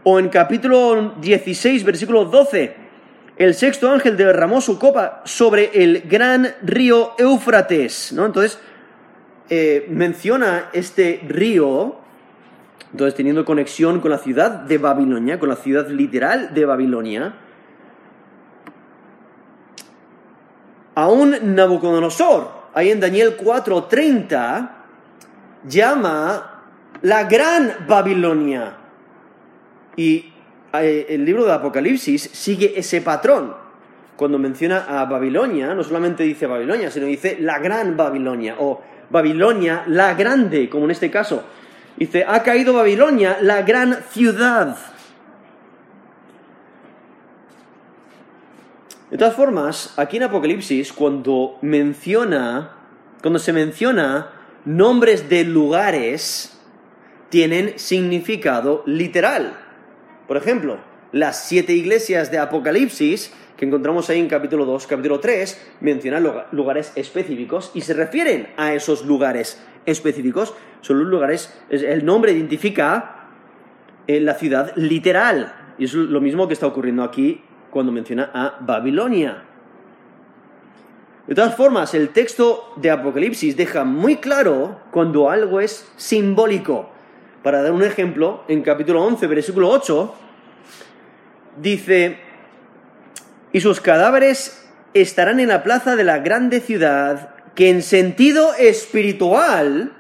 o 0.05 0.19
en 0.19 0.29
capítulo 0.29 1.15
16, 1.21 1.85
versículo 1.85 2.25
12, 2.25 2.82
el 3.37 3.55
sexto 3.55 3.91
ángel 3.91 4.17
derramó 4.17 4.61
su 4.61 4.79
copa 4.79 5.23
sobre 5.25 5.83
el 5.83 6.03
gran 6.03 6.55
río 6.63 7.13
Éufrates, 7.19 8.13
¿no? 8.13 8.27
Entonces, 8.27 8.59
eh, 9.49 9.87
menciona 9.91 10.71
este 10.73 11.23
río, 11.27 11.97
entonces 12.91 13.15
teniendo 13.15 13.45
conexión 13.45 14.01
con 14.01 14.11
la 14.11 14.19
ciudad 14.19 14.51
de 14.51 14.79
Babilonia, 14.79 15.39
con 15.39 15.49
la 15.49 15.57
ciudad 15.57 15.89
literal 15.89 16.55
de 16.55 16.65
Babilonia, 16.65 17.35
aún 20.95 21.55
Nabucodonosor, 21.55 22.51
ahí 22.75 22.91
en 22.91 23.01
Daniel 23.01 23.37
4:30, 23.37 24.71
llama 25.67 26.65
la 27.03 27.25
gran 27.25 27.87
Babilonia. 27.87 28.77
Y 29.97 30.32
el 30.73 31.25
libro 31.25 31.45
de 31.45 31.53
Apocalipsis 31.53 32.31
sigue 32.33 32.73
ese 32.77 33.01
patrón. 33.01 33.55
Cuando 34.17 34.39
menciona 34.39 34.87
a 34.89 35.05
Babilonia, 35.07 35.75
no 35.75 35.83
solamente 35.83 36.23
dice 36.23 36.47
Babilonia, 36.47 36.91
sino 36.91 37.07
dice 37.07 37.39
la 37.41 37.59
gran 37.59 37.97
Babilonia 37.97 38.57
o 38.59 38.81
Babilonia 39.11 39.85
la 39.87 40.15
grande, 40.15 40.69
como 40.69 40.85
en 40.87 40.93
este 40.93 41.11
caso. 41.11 41.45
Dice, 41.97 42.25
ha 42.27 42.43
caído 42.43 42.73
Babilonia, 42.73 43.39
la 43.41 43.63
gran 43.63 44.03
ciudad. 44.11 44.77
De 49.11 49.19
todas 49.19 49.35
formas, 49.35 49.93
aquí 49.99 50.17
en 50.17 50.23
Apocalipsis, 50.23 50.93
cuando 50.93 51.59
menciona, 51.61 52.73
cuando 53.21 53.39
se 53.39 53.53
menciona 53.53 54.31
nombres 54.65 55.29
de 55.29 55.45
lugares 55.45 56.59
tienen 57.29 57.79
significado 57.79 58.83
literal. 58.87 59.62
Por 60.33 60.41
ejemplo, 60.41 60.79
las 61.13 61.45
siete 61.45 61.75
iglesias 61.75 62.31
de 62.31 62.39
Apocalipsis 62.39 63.35
que 63.55 63.67
encontramos 63.67 64.09
ahí 64.09 64.19
en 64.19 64.29
capítulo 64.29 64.65
2, 64.65 64.87
capítulo 64.87 65.21
3, 65.21 65.75
mencionan 65.83 66.27
lugares 66.53 66.91
específicos 66.97 67.71
y 67.75 67.83
se 67.83 67.93
refieren 67.93 68.49
a 68.57 68.73
esos 68.73 69.05
lugares 69.05 69.63
específicos. 69.85 70.55
Son 70.81 70.99
los 71.01 71.09
lugares, 71.09 71.55
el 71.69 72.07
nombre 72.07 72.33
identifica 72.33 73.27
eh, 74.07 74.21
la 74.21 74.33
ciudad 74.33 74.73
literal. 74.75 75.75
Y 75.77 75.85
es 75.85 75.93
lo 75.93 76.23
mismo 76.23 76.49
que 76.49 76.55
está 76.55 76.67
ocurriendo 76.67 77.03
aquí 77.03 77.43
cuando 77.71 77.93
menciona 77.93 78.31
a 78.33 78.57
Babilonia. 78.59 79.43
De 81.27 81.35
todas 81.35 81.55
formas, 81.55 81.93
el 81.93 82.09
texto 82.09 82.73
de 82.77 82.91
Apocalipsis 82.91 83.55
deja 83.55 83.85
muy 83.85 84.17
claro 84.17 84.81
cuando 84.93 85.29
algo 85.29 85.61
es 85.61 85.93
simbólico. 85.97 86.89
Para 87.43 87.61
dar 87.61 87.73
un 87.73 87.83
ejemplo, 87.83 88.45
en 88.47 88.63
capítulo 88.63 89.05
11, 89.05 89.27
versículo 89.27 89.69
8, 89.69 90.15
dice, 91.57 92.19
y 93.53 93.61
sus 93.61 93.81
cadáveres 93.81 94.69
estarán 94.95 95.41
en 95.41 95.49
la 95.49 95.63
plaza 95.63 95.97
de 95.97 96.05
la 96.05 96.19
grande 96.19 96.61
ciudad, 96.61 97.35
que 97.55 97.71
en 97.71 97.83
sentido 97.83 98.55
espiritual 98.55 99.93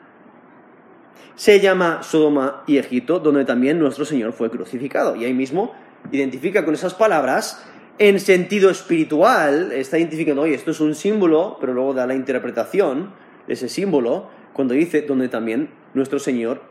se 1.34 1.60
llama 1.60 2.02
Sodoma 2.02 2.62
y 2.66 2.78
Egipto, 2.78 3.18
donde 3.18 3.44
también 3.44 3.78
nuestro 3.78 4.04
Señor 4.04 4.32
fue 4.32 4.50
crucificado. 4.50 5.16
Y 5.16 5.24
ahí 5.24 5.34
mismo 5.34 5.74
identifica 6.10 6.64
con 6.64 6.74
esas 6.74 6.94
palabras, 6.94 7.64
en 7.98 8.20
sentido 8.20 8.70
espiritual, 8.70 9.72
está 9.72 9.98
identificando, 9.98 10.42
oye, 10.42 10.54
esto 10.54 10.70
es 10.70 10.80
un 10.80 10.94
símbolo, 10.94 11.58
pero 11.60 11.74
luego 11.74 11.94
da 11.94 12.06
la 12.06 12.14
interpretación 12.14 13.12
de 13.46 13.54
ese 13.54 13.68
símbolo, 13.68 14.30
cuando 14.52 14.74
dice, 14.74 15.02
donde 15.02 15.28
también 15.28 15.70
nuestro 15.94 16.18
Señor 16.18 16.62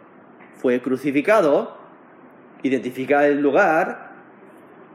fue 0.56 0.82
crucificado, 0.82 1.78
identifica 2.64 3.28
el 3.28 3.42
lugar 3.42 4.11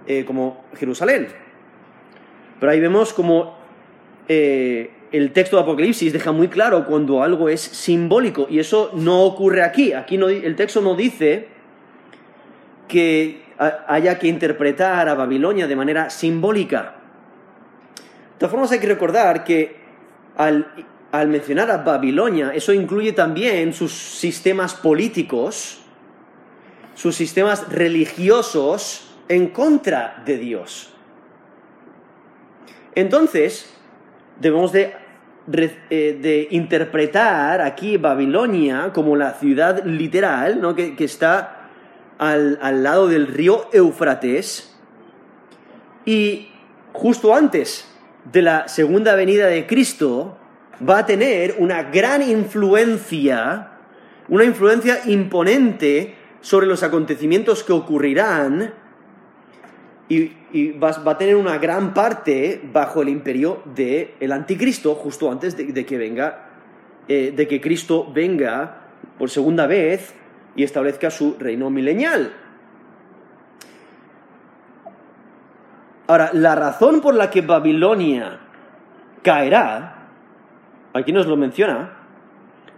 eh, 0.06 0.24
como 0.24 0.64
Jerusalén. 0.74 1.28
Pero 2.60 2.72
ahí 2.72 2.80
vemos 2.80 3.12
como 3.12 3.56
eh, 4.28 4.90
el 5.12 5.32
texto 5.32 5.56
de 5.56 5.62
Apocalipsis 5.62 6.12
deja 6.12 6.32
muy 6.32 6.48
claro 6.48 6.84
cuando 6.86 7.22
algo 7.22 7.48
es 7.48 7.60
simbólico, 7.60 8.46
y 8.50 8.58
eso 8.58 8.90
no 8.94 9.22
ocurre 9.22 9.62
aquí. 9.62 9.92
Aquí 9.92 10.16
el 10.16 10.56
texto 10.56 10.80
no 10.80 10.94
dice 10.94 11.48
que 12.88 13.42
haya 13.58 14.18
que 14.18 14.28
interpretar 14.28 15.08
a 15.08 15.14
Babilonia 15.14 15.66
de 15.66 15.76
manera 15.76 16.10
simbólica. 16.10 16.94
De 18.32 18.38
todas 18.38 18.50
formas, 18.50 18.72
hay 18.72 18.80
que 18.80 18.86
recordar 18.86 19.44
que 19.44 19.76
al, 20.36 20.66
al 21.12 21.28
mencionar 21.28 21.70
a 21.70 21.78
Babilonia, 21.78 22.52
eso 22.54 22.72
incluye 22.72 23.12
también 23.12 23.72
sus 23.72 23.92
sistemas 23.92 24.74
políticos, 24.74 25.80
sus 26.94 27.14
sistemas 27.16 27.68
religiosos 27.72 29.05
en 29.28 29.48
contra 29.48 30.22
de 30.24 30.38
Dios. 30.38 30.92
Entonces, 32.94 33.72
debemos 34.40 34.72
de, 34.72 34.94
eh, 35.90 36.48
interpretar 36.50 37.60
aquí 37.60 37.96
Babilonia 37.98 38.90
como 38.92 39.16
la 39.16 39.34
ciudad 39.34 39.84
literal, 39.84 40.60
¿no? 40.60 40.74
que, 40.74 40.94
está 40.98 41.68
al, 42.18 42.58
al 42.62 42.82
lado 42.82 43.08
del 43.08 43.26
río 43.26 43.68
Éufrates, 43.72 44.76
y 46.04 46.48
justo 46.92 47.34
antes 47.34 47.92
de 48.32 48.42
la 48.42 48.68
segunda 48.68 49.14
venida 49.14 49.46
de 49.46 49.66
Cristo, 49.66 50.38
va 50.88 50.98
a 50.98 51.06
tener 51.06 51.56
una 51.58 51.84
gran 51.84 52.22
influencia, 52.22 53.72
una 54.28 54.44
influencia 54.44 55.00
imponente 55.06 56.16
sobre 56.40 56.66
los 56.66 56.82
acontecimientos 56.82 57.64
que 57.64 57.72
ocurrirán 57.72 58.72
y, 60.08 60.72
va, 60.72 60.90
a 60.90 61.18
tener 61.18 61.36
una 61.36 61.58
gran 61.58 61.92
parte 61.92 62.60
bajo 62.72 63.02
el 63.02 63.08
imperio 63.08 63.62
del 63.74 64.32
anticristo 64.32 64.94
justo 64.94 65.30
antes 65.30 65.56
de, 65.56 65.86
que 65.86 65.98
venga, 65.98 66.48
eh, 67.08 67.32
de 67.34 67.48
que 67.48 67.60
Cristo 67.60 68.10
venga 68.12 68.82
por 69.18 69.30
segunda 69.30 69.66
vez 69.66 70.14
y 70.54 70.62
establezca 70.62 71.10
su 71.10 71.36
reino 71.38 71.70
milenial. 71.70 72.32
Ahora, 76.06 76.30
la 76.32 76.54
razón 76.54 77.00
por 77.00 77.14
la 77.14 77.30
que 77.30 77.40
Babilonia 77.40 78.38
caerá, 79.22 80.06
aquí 80.92 81.12
nos 81.12 81.26
lo 81.26 81.36
menciona, 81.36 82.05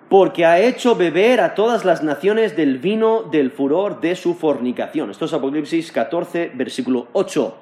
porque 0.08 0.46
ha 0.46 0.58
hecho 0.58 0.94
beber 0.94 1.40
a 1.40 1.54
todas 1.54 1.84
las 1.84 2.02
naciones 2.02 2.56
del 2.56 2.78
vino 2.78 3.24
del 3.24 3.50
furor 3.50 4.00
de 4.00 4.16
su 4.16 4.34
fornicación. 4.34 5.10
Esto 5.10 5.26
es 5.26 5.32
Apocalipsis 5.34 5.92
14, 5.92 6.52
versículo 6.54 7.08
8. 7.12 7.56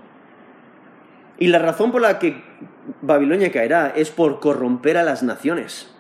Y 1.39 1.49
la 1.49 1.59
razón 1.59 1.91
por 1.91 2.03
la 2.03 2.19
que 2.19 2.41
Babilonia 3.03 3.51
caerá 3.51 3.93
es 3.97 4.11
por 4.11 4.39
corromper 4.39 4.97
a 4.97 5.03
las 5.03 5.25
naciones. 5.25 5.93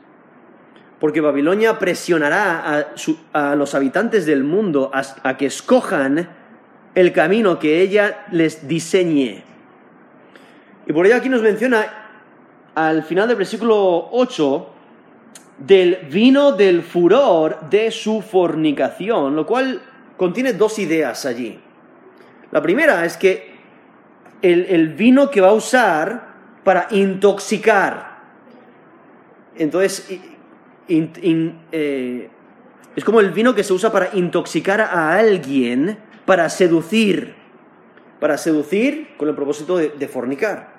Porque 1.00 1.20
Babilonia 1.20 1.78
presionará 1.78 2.87
a, 3.32 3.56
los 3.56 3.74
habitantes 3.74 4.24
del 4.24 4.44
mundo 4.44 4.90
a, 4.94 5.02
a 5.28 5.37
que 5.37 5.46
escojan 5.46 6.28
el 6.94 7.12
camino 7.12 7.59
que 7.59 7.82
ella 7.82 8.24
les 8.30 8.68
diseñe. 8.68 9.42
Y 10.87 10.92
por 10.92 11.06
ello 11.06 11.16
aquí 11.16 11.28
nos 11.28 11.42
menciona 11.42 11.85
al 12.76 13.02
final 13.02 13.26
del 13.26 13.37
versículo 13.37 14.09
8 14.12 14.74
del 15.59 16.07
vino 16.11 16.53
del 16.53 16.83
furor 16.83 17.69
de 17.71 17.90
su 17.90 18.21
fornicación, 18.21 19.35
lo 19.35 19.47
cual 19.47 19.83
contiene 20.16 20.53
dos 20.53 20.79
ideas 20.79 21.25
allí. 21.25 21.59
La 22.53 22.62
primera 22.62 23.05
es 23.05 23.16
que 23.16 23.57
el, 24.42 24.95
vino 24.95 25.31
que 25.31 25.40
va 25.40 25.49
a 25.49 25.55
usar 25.55 26.35
para 26.62 26.88
intoxicar. 26.90 28.16
Entonces, 29.57 30.07
eh, 30.88 32.31
es 32.95 33.05
como 33.05 33.21
el 33.21 33.31
vino 33.31 33.55
que 33.55 33.64
se 33.64 33.73
usa 33.73 33.90
para 33.90 34.11
intoxicar 34.12 34.81
a 34.81 35.16
alguien, 35.16 35.99
para 36.27 36.49
seducir, 36.51 37.35
para 38.21 38.37
seducir 38.38 39.16
con 39.16 39.29
el 39.29 39.35
propósito 39.35 39.79
de 39.79 40.09
fornicar. 40.09 40.76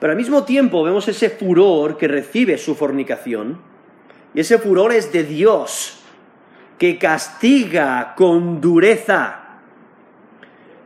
Pero 0.00 0.10
al 0.10 0.16
mismo 0.16 0.44
tiempo 0.44 0.82
vemos 0.82 1.08
ese 1.08 1.30
furor 1.30 1.96
que 1.96 2.08
recibe 2.08 2.58
su 2.58 2.74
fornicación, 2.74 3.58
y 4.34 4.40
ese 4.40 4.58
furor 4.58 4.92
es 4.92 5.12
de 5.12 5.22
Dios, 5.22 6.00
que 6.78 6.98
castiga 6.98 8.14
con 8.16 8.60
dureza. 8.60 9.40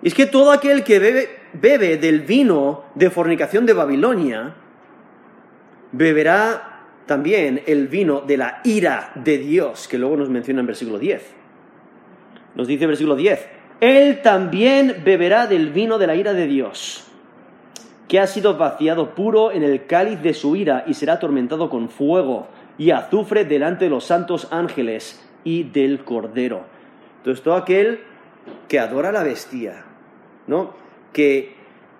Y 0.03 0.09
es 0.09 0.15
que 0.15 0.27
todo 0.27 0.53
aquel 0.53 0.85
que 0.85 0.99
bebe, 0.99 1.29
bebe 1.55 1.97
del 1.97 2.21
vino 2.21 2.85
de 2.95 3.11
fornicación 3.11 3.65
de 3.65 3.73
Babilonia, 3.73 4.55
beberá 5.93 6.85
también 7.07 7.63
el 7.67 7.89
vino 7.89 8.21
de 8.21 8.37
la 8.37 8.61
ira 8.65 9.13
de 9.15 9.39
Dios, 9.39 9.89
que 9.89 9.97
luego 9.97 10.19
nos 10.19 10.29
menciona 10.29 10.61
en 10.61 10.67
versículo 10.67 10.99
10. 10.99 11.23
Nos 12.55 12.67
dice 12.67 12.87
versículo 12.87 13.17
10, 13.17 13.49
Él 13.81 14.21
también 14.21 15.03
beberá 15.05 15.47
del 15.47 15.71
vino 15.71 15.99
de 15.99 16.07
la 16.07 16.15
ira 16.15 16.35
de 16.35 16.47
Dios 16.47 17.08
que 18.09 18.19
ha 18.19 18.27
sido 18.27 18.57
vaciado 18.57 19.15
puro 19.15 19.53
en 19.53 19.63
el 19.63 19.87
cáliz 19.87 20.21
de 20.23 20.33
su 20.33 20.57
ira 20.57 20.85
y 20.87 20.95
será 20.95 21.15
atormentado 21.15 21.69
con 21.69 21.91
fuego 21.91 22.49
y 22.79 22.91
azufre 22.91 23.45
delante 23.45 23.85
de 23.85 23.91
los 23.91 24.05
santos 24.05 24.49
ángeles 24.51 25.23
y 25.45 25.65
del 25.65 26.05
Cordero. 26.05 26.63
Entonces, 27.19 27.45
todo 27.45 27.55
aquel 27.55 28.01
que 28.67 28.81
adora 28.81 29.13
la 29.13 29.23
bestia, 29.23 29.85
¿no? 30.47 30.73
Que, 31.13 31.55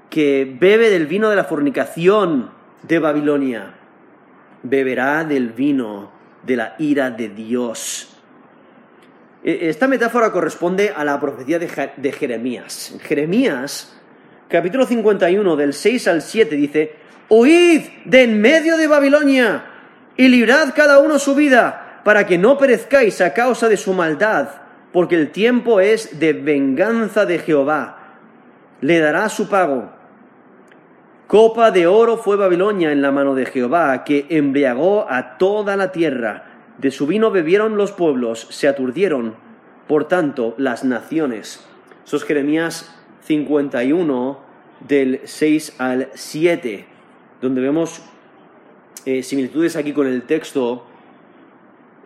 que 0.09 0.57
bebe 0.59 0.89
del 0.89 1.07
vino 1.07 1.29
de 1.29 1.37
la 1.37 1.45
fornicación 1.45 2.51
de 2.83 2.99
Babilonia, 2.99 3.75
beberá 4.63 5.25
del 5.25 5.51
vino 5.51 6.11
de 6.43 6.57
la 6.57 6.75
ira 6.79 7.11
de 7.11 7.29
Dios. 7.29 8.17
E, 9.45 9.69
esta 9.69 9.87
metáfora 9.87 10.33
corresponde 10.33 10.91
a 10.97 11.05
la 11.05 11.21
profecía 11.21 11.59
de 11.59 12.13
Jeremías. 12.13 12.97
Jeremías 13.03 13.98
capítulo 14.49 14.87
51, 14.87 15.57
del 15.57 15.75
6 15.75 16.09
al 16.09 16.23
7, 16.23 16.57
dice, 16.57 16.93
Huid 17.29 17.83
de 18.07 18.23
en 18.23 18.41
medio 18.41 18.79
de 18.79 18.87
Babilonia 18.87 19.65
y 20.17 20.29
librad 20.29 20.75
cada 20.75 20.99
uno 20.99 21.19
su 21.19 21.35
vida, 21.35 22.01
para 22.05 22.27
que 22.27 22.39
no 22.39 22.57
perezcáis 22.57 23.21
a 23.21 23.35
causa 23.35 23.69
de 23.69 23.77
su 23.77 23.93
maldad, 23.93 24.49
porque 24.93 25.15
el 25.15 25.31
tiempo 25.31 25.81
es 25.81 26.19
de 26.19 26.33
venganza 26.33 27.27
de 27.27 27.39
Jehová. 27.39 28.17
Le 28.81 28.99
dará 28.99 29.29
su 29.29 29.49
pago. 29.49 29.93
Copa 31.27 31.71
de 31.71 31.87
oro 31.87 32.17
fue 32.17 32.37
Babilonia 32.37 32.91
en 32.91 33.03
la 33.03 33.13
mano 33.13 33.35
de 33.35 33.45
Jehová, 33.45 34.05
que 34.05 34.27
embriagó 34.31 35.07
a 35.11 35.37
toda 35.37 35.77
la 35.77 35.93
tierra. 35.93 36.47
De 36.79 36.91
su 36.91 37.07
vino 37.07 37.31
bebieron 37.31 37.77
los 37.77 37.93
pueblos, 37.93 38.47
se 38.51 38.67
aturdieron, 38.67 39.35
por 39.87 40.09
tanto, 40.09 40.55
las 40.57 40.85
naciones. 40.85 41.63
Sos 42.05 42.25
Jeremías 42.25 42.98
51 43.29 44.39
del 44.89 45.21
6 45.25 45.75
al 45.79 46.09
7, 46.15 46.87
donde 47.43 47.61
vemos 47.61 48.01
eh, 49.05 49.23
similitudes 49.23 49.77
aquí 49.77 49.93
con 49.93 50.07
el 50.07 50.23
texto 50.23 50.87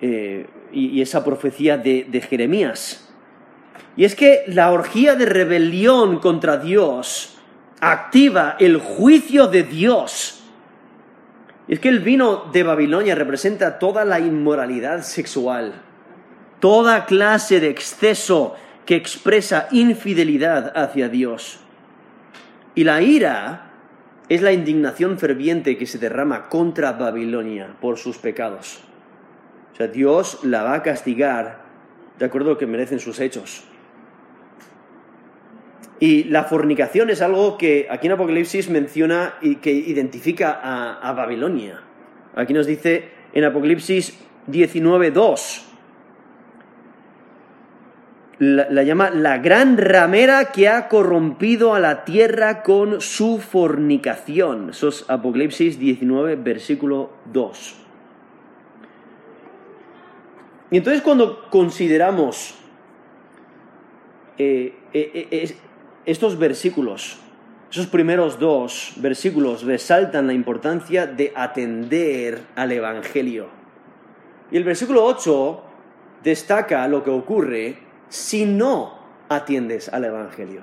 eh, 0.00 0.46
y, 0.72 1.00
esa 1.00 1.24
profecía 1.24 1.78
de, 1.78 2.06
de 2.10 2.20
Jeremías. 2.22 3.08
Y 3.96 4.04
es 4.04 4.16
que 4.16 4.42
la 4.48 4.72
orgía 4.72 5.14
de 5.14 5.26
rebelión 5.26 6.18
contra 6.18 6.56
Dios 6.56 7.38
activa 7.80 8.56
el 8.58 8.78
juicio 8.78 9.46
de 9.46 9.62
Dios. 9.62 10.42
Es 11.68 11.78
que 11.78 11.88
el 11.88 12.00
vino 12.00 12.50
de 12.52 12.64
Babilonia 12.64 13.14
representa 13.14 13.78
toda 13.78 14.04
la 14.04 14.18
inmoralidad 14.18 15.02
sexual, 15.02 15.82
toda 16.58 17.06
clase 17.06 17.60
de 17.60 17.68
exceso 17.68 18.56
que 18.87 18.97
expresa 18.97 19.68
infidelidad 19.70 20.72
hacia 20.76 21.09
Dios. 21.09 21.61
Y 22.74 22.85
la 22.85 23.03
ira 23.03 23.70
es 24.28 24.43
la 24.43 24.53
indignación 24.53 25.18
ferviente 25.18 25.76
que 25.76 25.87
se 25.87 25.99
derrama 25.99 26.49
contra 26.49 26.93
Babilonia 26.93 27.76
por 27.80 27.99
sus 27.99 28.18
pecados. 28.18 28.80
O 29.72 29.76
sea, 29.76 29.89
Dios 29.89 30.41
la 30.43 30.62
va 30.62 30.74
a 30.74 30.83
castigar 30.83 31.62
de 32.18 32.24
acuerdo 32.24 32.51
a 32.51 32.53
lo 32.55 32.59
que 32.59 32.66
merecen 32.66 33.01
sus 33.01 33.20
hechos. 33.20 33.64
Y 36.03 36.24
la 36.24 36.45
fornicación 36.45 37.11
es 37.11 37.22
algo 37.22 37.57
que 37.57 37.87
aquí 37.89 38.09
en 38.09 38.14
Apocalipsis 38.14 38.68
menciona 38.68 39.35
y 39.41 39.57
que 39.57 39.70
identifica 39.70 40.61
a, 40.61 41.12
Babilonia. 41.12 41.80
Aquí 42.35 42.53
nos 42.53 42.66
dice 42.66 43.11
en 43.33 43.45
Apocalipsis 43.45 44.18
19.2, 44.51 45.62
la, 48.43 48.66
la, 48.70 48.82
llama 48.82 49.11
la 49.11 49.38
gran 49.38 49.78
ramera 49.78 50.47
que 50.47 50.68
ha 50.68 50.88
corrompido 50.88 51.74
a 51.74 51.80
la 51.80 52.05
tierra 52.05 52.64
con 52.64 53.01
su 53.01 53.38
fornicación. 53.38 54.70
Eso 54.70 54.88
es 54.88 55.05
Apocalipsis 55.09 55.78
19, 55.78 56.34
versículo 56.34 57.11
2. 57.26 57.76
Y 60.72 60.78
entonces 60.78 61.03
cuando 61.03 61.49
consideramos 61.51 62.57
eh, 64.38 64.74
eh, 64.93 65.28
eh, 65.30 65.57
estos 66.05 66.36
versículos, 66.36 67.18
esos 67.70 67.86
primeros 67.86 68.40
dos 68.40 68.95
versículos 68.97 69.62
resaltan 69.62 70.26
la 70.26 70.32
importancia 70.32 71.07
de 71.07 71.32
atender 71.36 72.40
al 72.57 72.72
Evangelio. 72.72 73.47
Y 74.51 74.57
el 74.57 74.64
versículo 74.64 75.05
8 75.05 75.62
destaca 76.24 76.88
lo 76.88 77.05
que 77.05 77.11
ocurre 77.11 77.91
si 78.12 78.44
no 78.44 78.92
atiendes 79.30 79.88
al 79.88 80.04
Evangelio, 80.04 80.60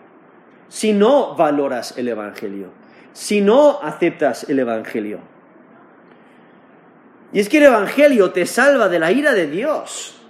si 0.67 0.93
no 0.93 1.35
valoras 1.35 1.97
el 1.97 2.07
Evangelio, 2.07 2.67
si 3.11 3.41
no 3.41 3.81
aceptas 3.81 4.47
el 4.47 4.59
Evangelio. 4.59 5.19
Y 7.33 7.39
es 7.39 7.49
que 7.49 7.57
el 7.57 7.63
Evangelio 7.63 8.31
te 8.33 8.45
salva 8.45 8.87
de 8.87 8.99
la 8.99 9.11
ira 9.11 9.33
de 9.33 9.47
Dios. 9.47 10.21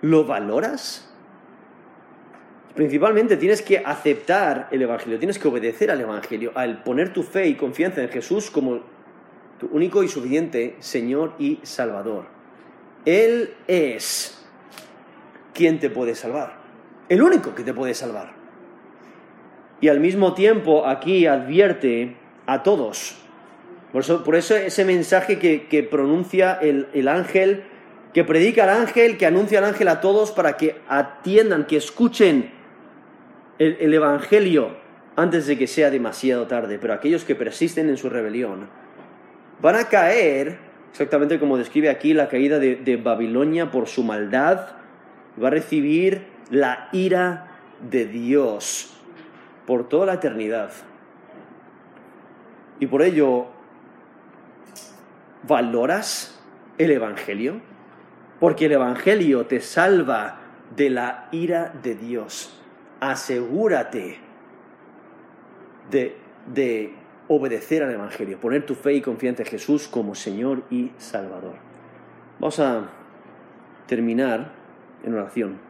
¿Lo 0.00 0.24
valoras? 0.24 1.12
Principalmente 2.74 3.36
tienes 3.36 3.60
que 3.60 3.76
aceptar 3.76 4.68
el 4.70 4.80
Evangelio, 4.80 5.18
tienes 5.18 5.38
que 5.38 5.48
obedecer 5.48 5.90
al 5.90 6.00
Evangelio, 6.00 6.52
al 6.54 6.82
poner 6.84 7.12
tu 7.12 7.22
fe 7.22 7.48
y 7.48 7.54
confianza 7.54 8.00
en 8.00 8.08
Jesús 8.08 8.50
como 8.50 8.80
tu 9.60 9.66
único 9.72 10.02
y 10.02 10.08
suficiente 10.08 10.76
Señor 10.78 11.34
y 11.38 11.60
Salvador. 11.64 12.24
Él 13.04 13.54
es 13.66 14.37
quien 15.58 15.80
te 15.80 15.90
puede 15.90 16.14
salvar, 16.14 16.52
el 17.08 17.20
único 17.20 17.52
que 17.56 17.64
te 17.64 17.74
puede 17.74 17.92
salvar. 17.92 18.30
Y 19.80 19.88
al 19.88 19.98
mismo 19.98 20.34
tiempo 20.34 20.86
aquí 20.86 21.26
advierte 21.26 22.16
a 22.46 22.62
todos, 22.62 23.16
por 23.92 24.36
eso, 24.36 24.54
ese 24.54 24.84
mensaje 24.84 25.40
que, 25.40 25.82
pronuncia 25.82 26.54
el, 26.54 27.08
ángel, 27.08 27.64
que 28.14 28.22
predica 28.22 28.62
el 28.64 28.70
ángel, 28.70 29.18
que 29.18 29.26
anuncia 29.26 29.58
el 29.58 29.64
ángel 29.64 29.88
a 29.88 30.00
todos 30.00 30.30
para 30.30 30.56
que 30.56 30.76
atiendan, 30.88 31.66
que 31.66 31.76
escuchen 31.76 32.52
el, 33.58 33.78
el 33.80 33.92
Evangelio 33.92 34.76
antes 35.16 35.48
de 35.48 35.58
que 35.58 35.66
sea 35.66 35.90
demasiado 35.90 36.46
tarde. 36.46 36.78
Pero 36.78 36.92
aquellos 36.92 37.24
que 37.24 37.34
persisten 37.34 37.88
en 37.88 37.96
su 37.96 38.08
rebelión 38.08 38.68
van 39.60 39.74
a 39.74 39.88
caer, 39.88 40.58
exactamente 40.92 41.40
como 41.40 41.58
describe 41.58 41.90
aquí 41.90 42.14
la 42.14 42.28
caída 42.28 42.60
de 42.60 43.00
Babilonia 43.02 43.72
por 43.72 43.88
su 43.88 44.04
maldad, 44.04 44.77
va 45.38 45.48
a 45.48 45.52
recibir 45.52 46.26
la 46.50 46.88
ira 46.92 47.48
de 47.90 48.06
Dios 48.06 48.94
por 49.66 49.88
toda 49.88 50.06
la 50.06 50.14
eternidad. 50.14 50.70
Y 52.80 52.86
por 52.86 53.02
ello 53.02 53.48
¿Valoras 55.48 56.38
el 56.76 56.90
Evangelio? 56.90 57.60
Porque 58.40 58.66
el 58.66 58.72
Evangelio 58.72 59.46
te 59.46 59.60
salva 59.60 60.40
de 60.76 60.90
la 60.90 61.28
ira 61.32 61.72
de 61.82 61.94
Dios. 61.94 62.54
Asegúrate 63.00 64.18
de, 65.90 66.16
de 66.52 66.92
obedecer 67.28 67.82
al 67.82 67.92
Evangelio, 67.92 68.38
poner 68.38 68.66
tu 68.66 68.74
fe 68.74 68.94
y 68.94 69.00
confianza 69.00 69.42
en 69.42 69.48
Jesús 69.48 69.88
como 69.88 70.14
Señor 70.14 70.64
y 70.70 70.92
Salvador. 70.98 71.54
Vamos 72.40 72.58
a 72.60 72.90
terminar 73.86 74.52
en 75.04 75.14
oración. 75.14 75.67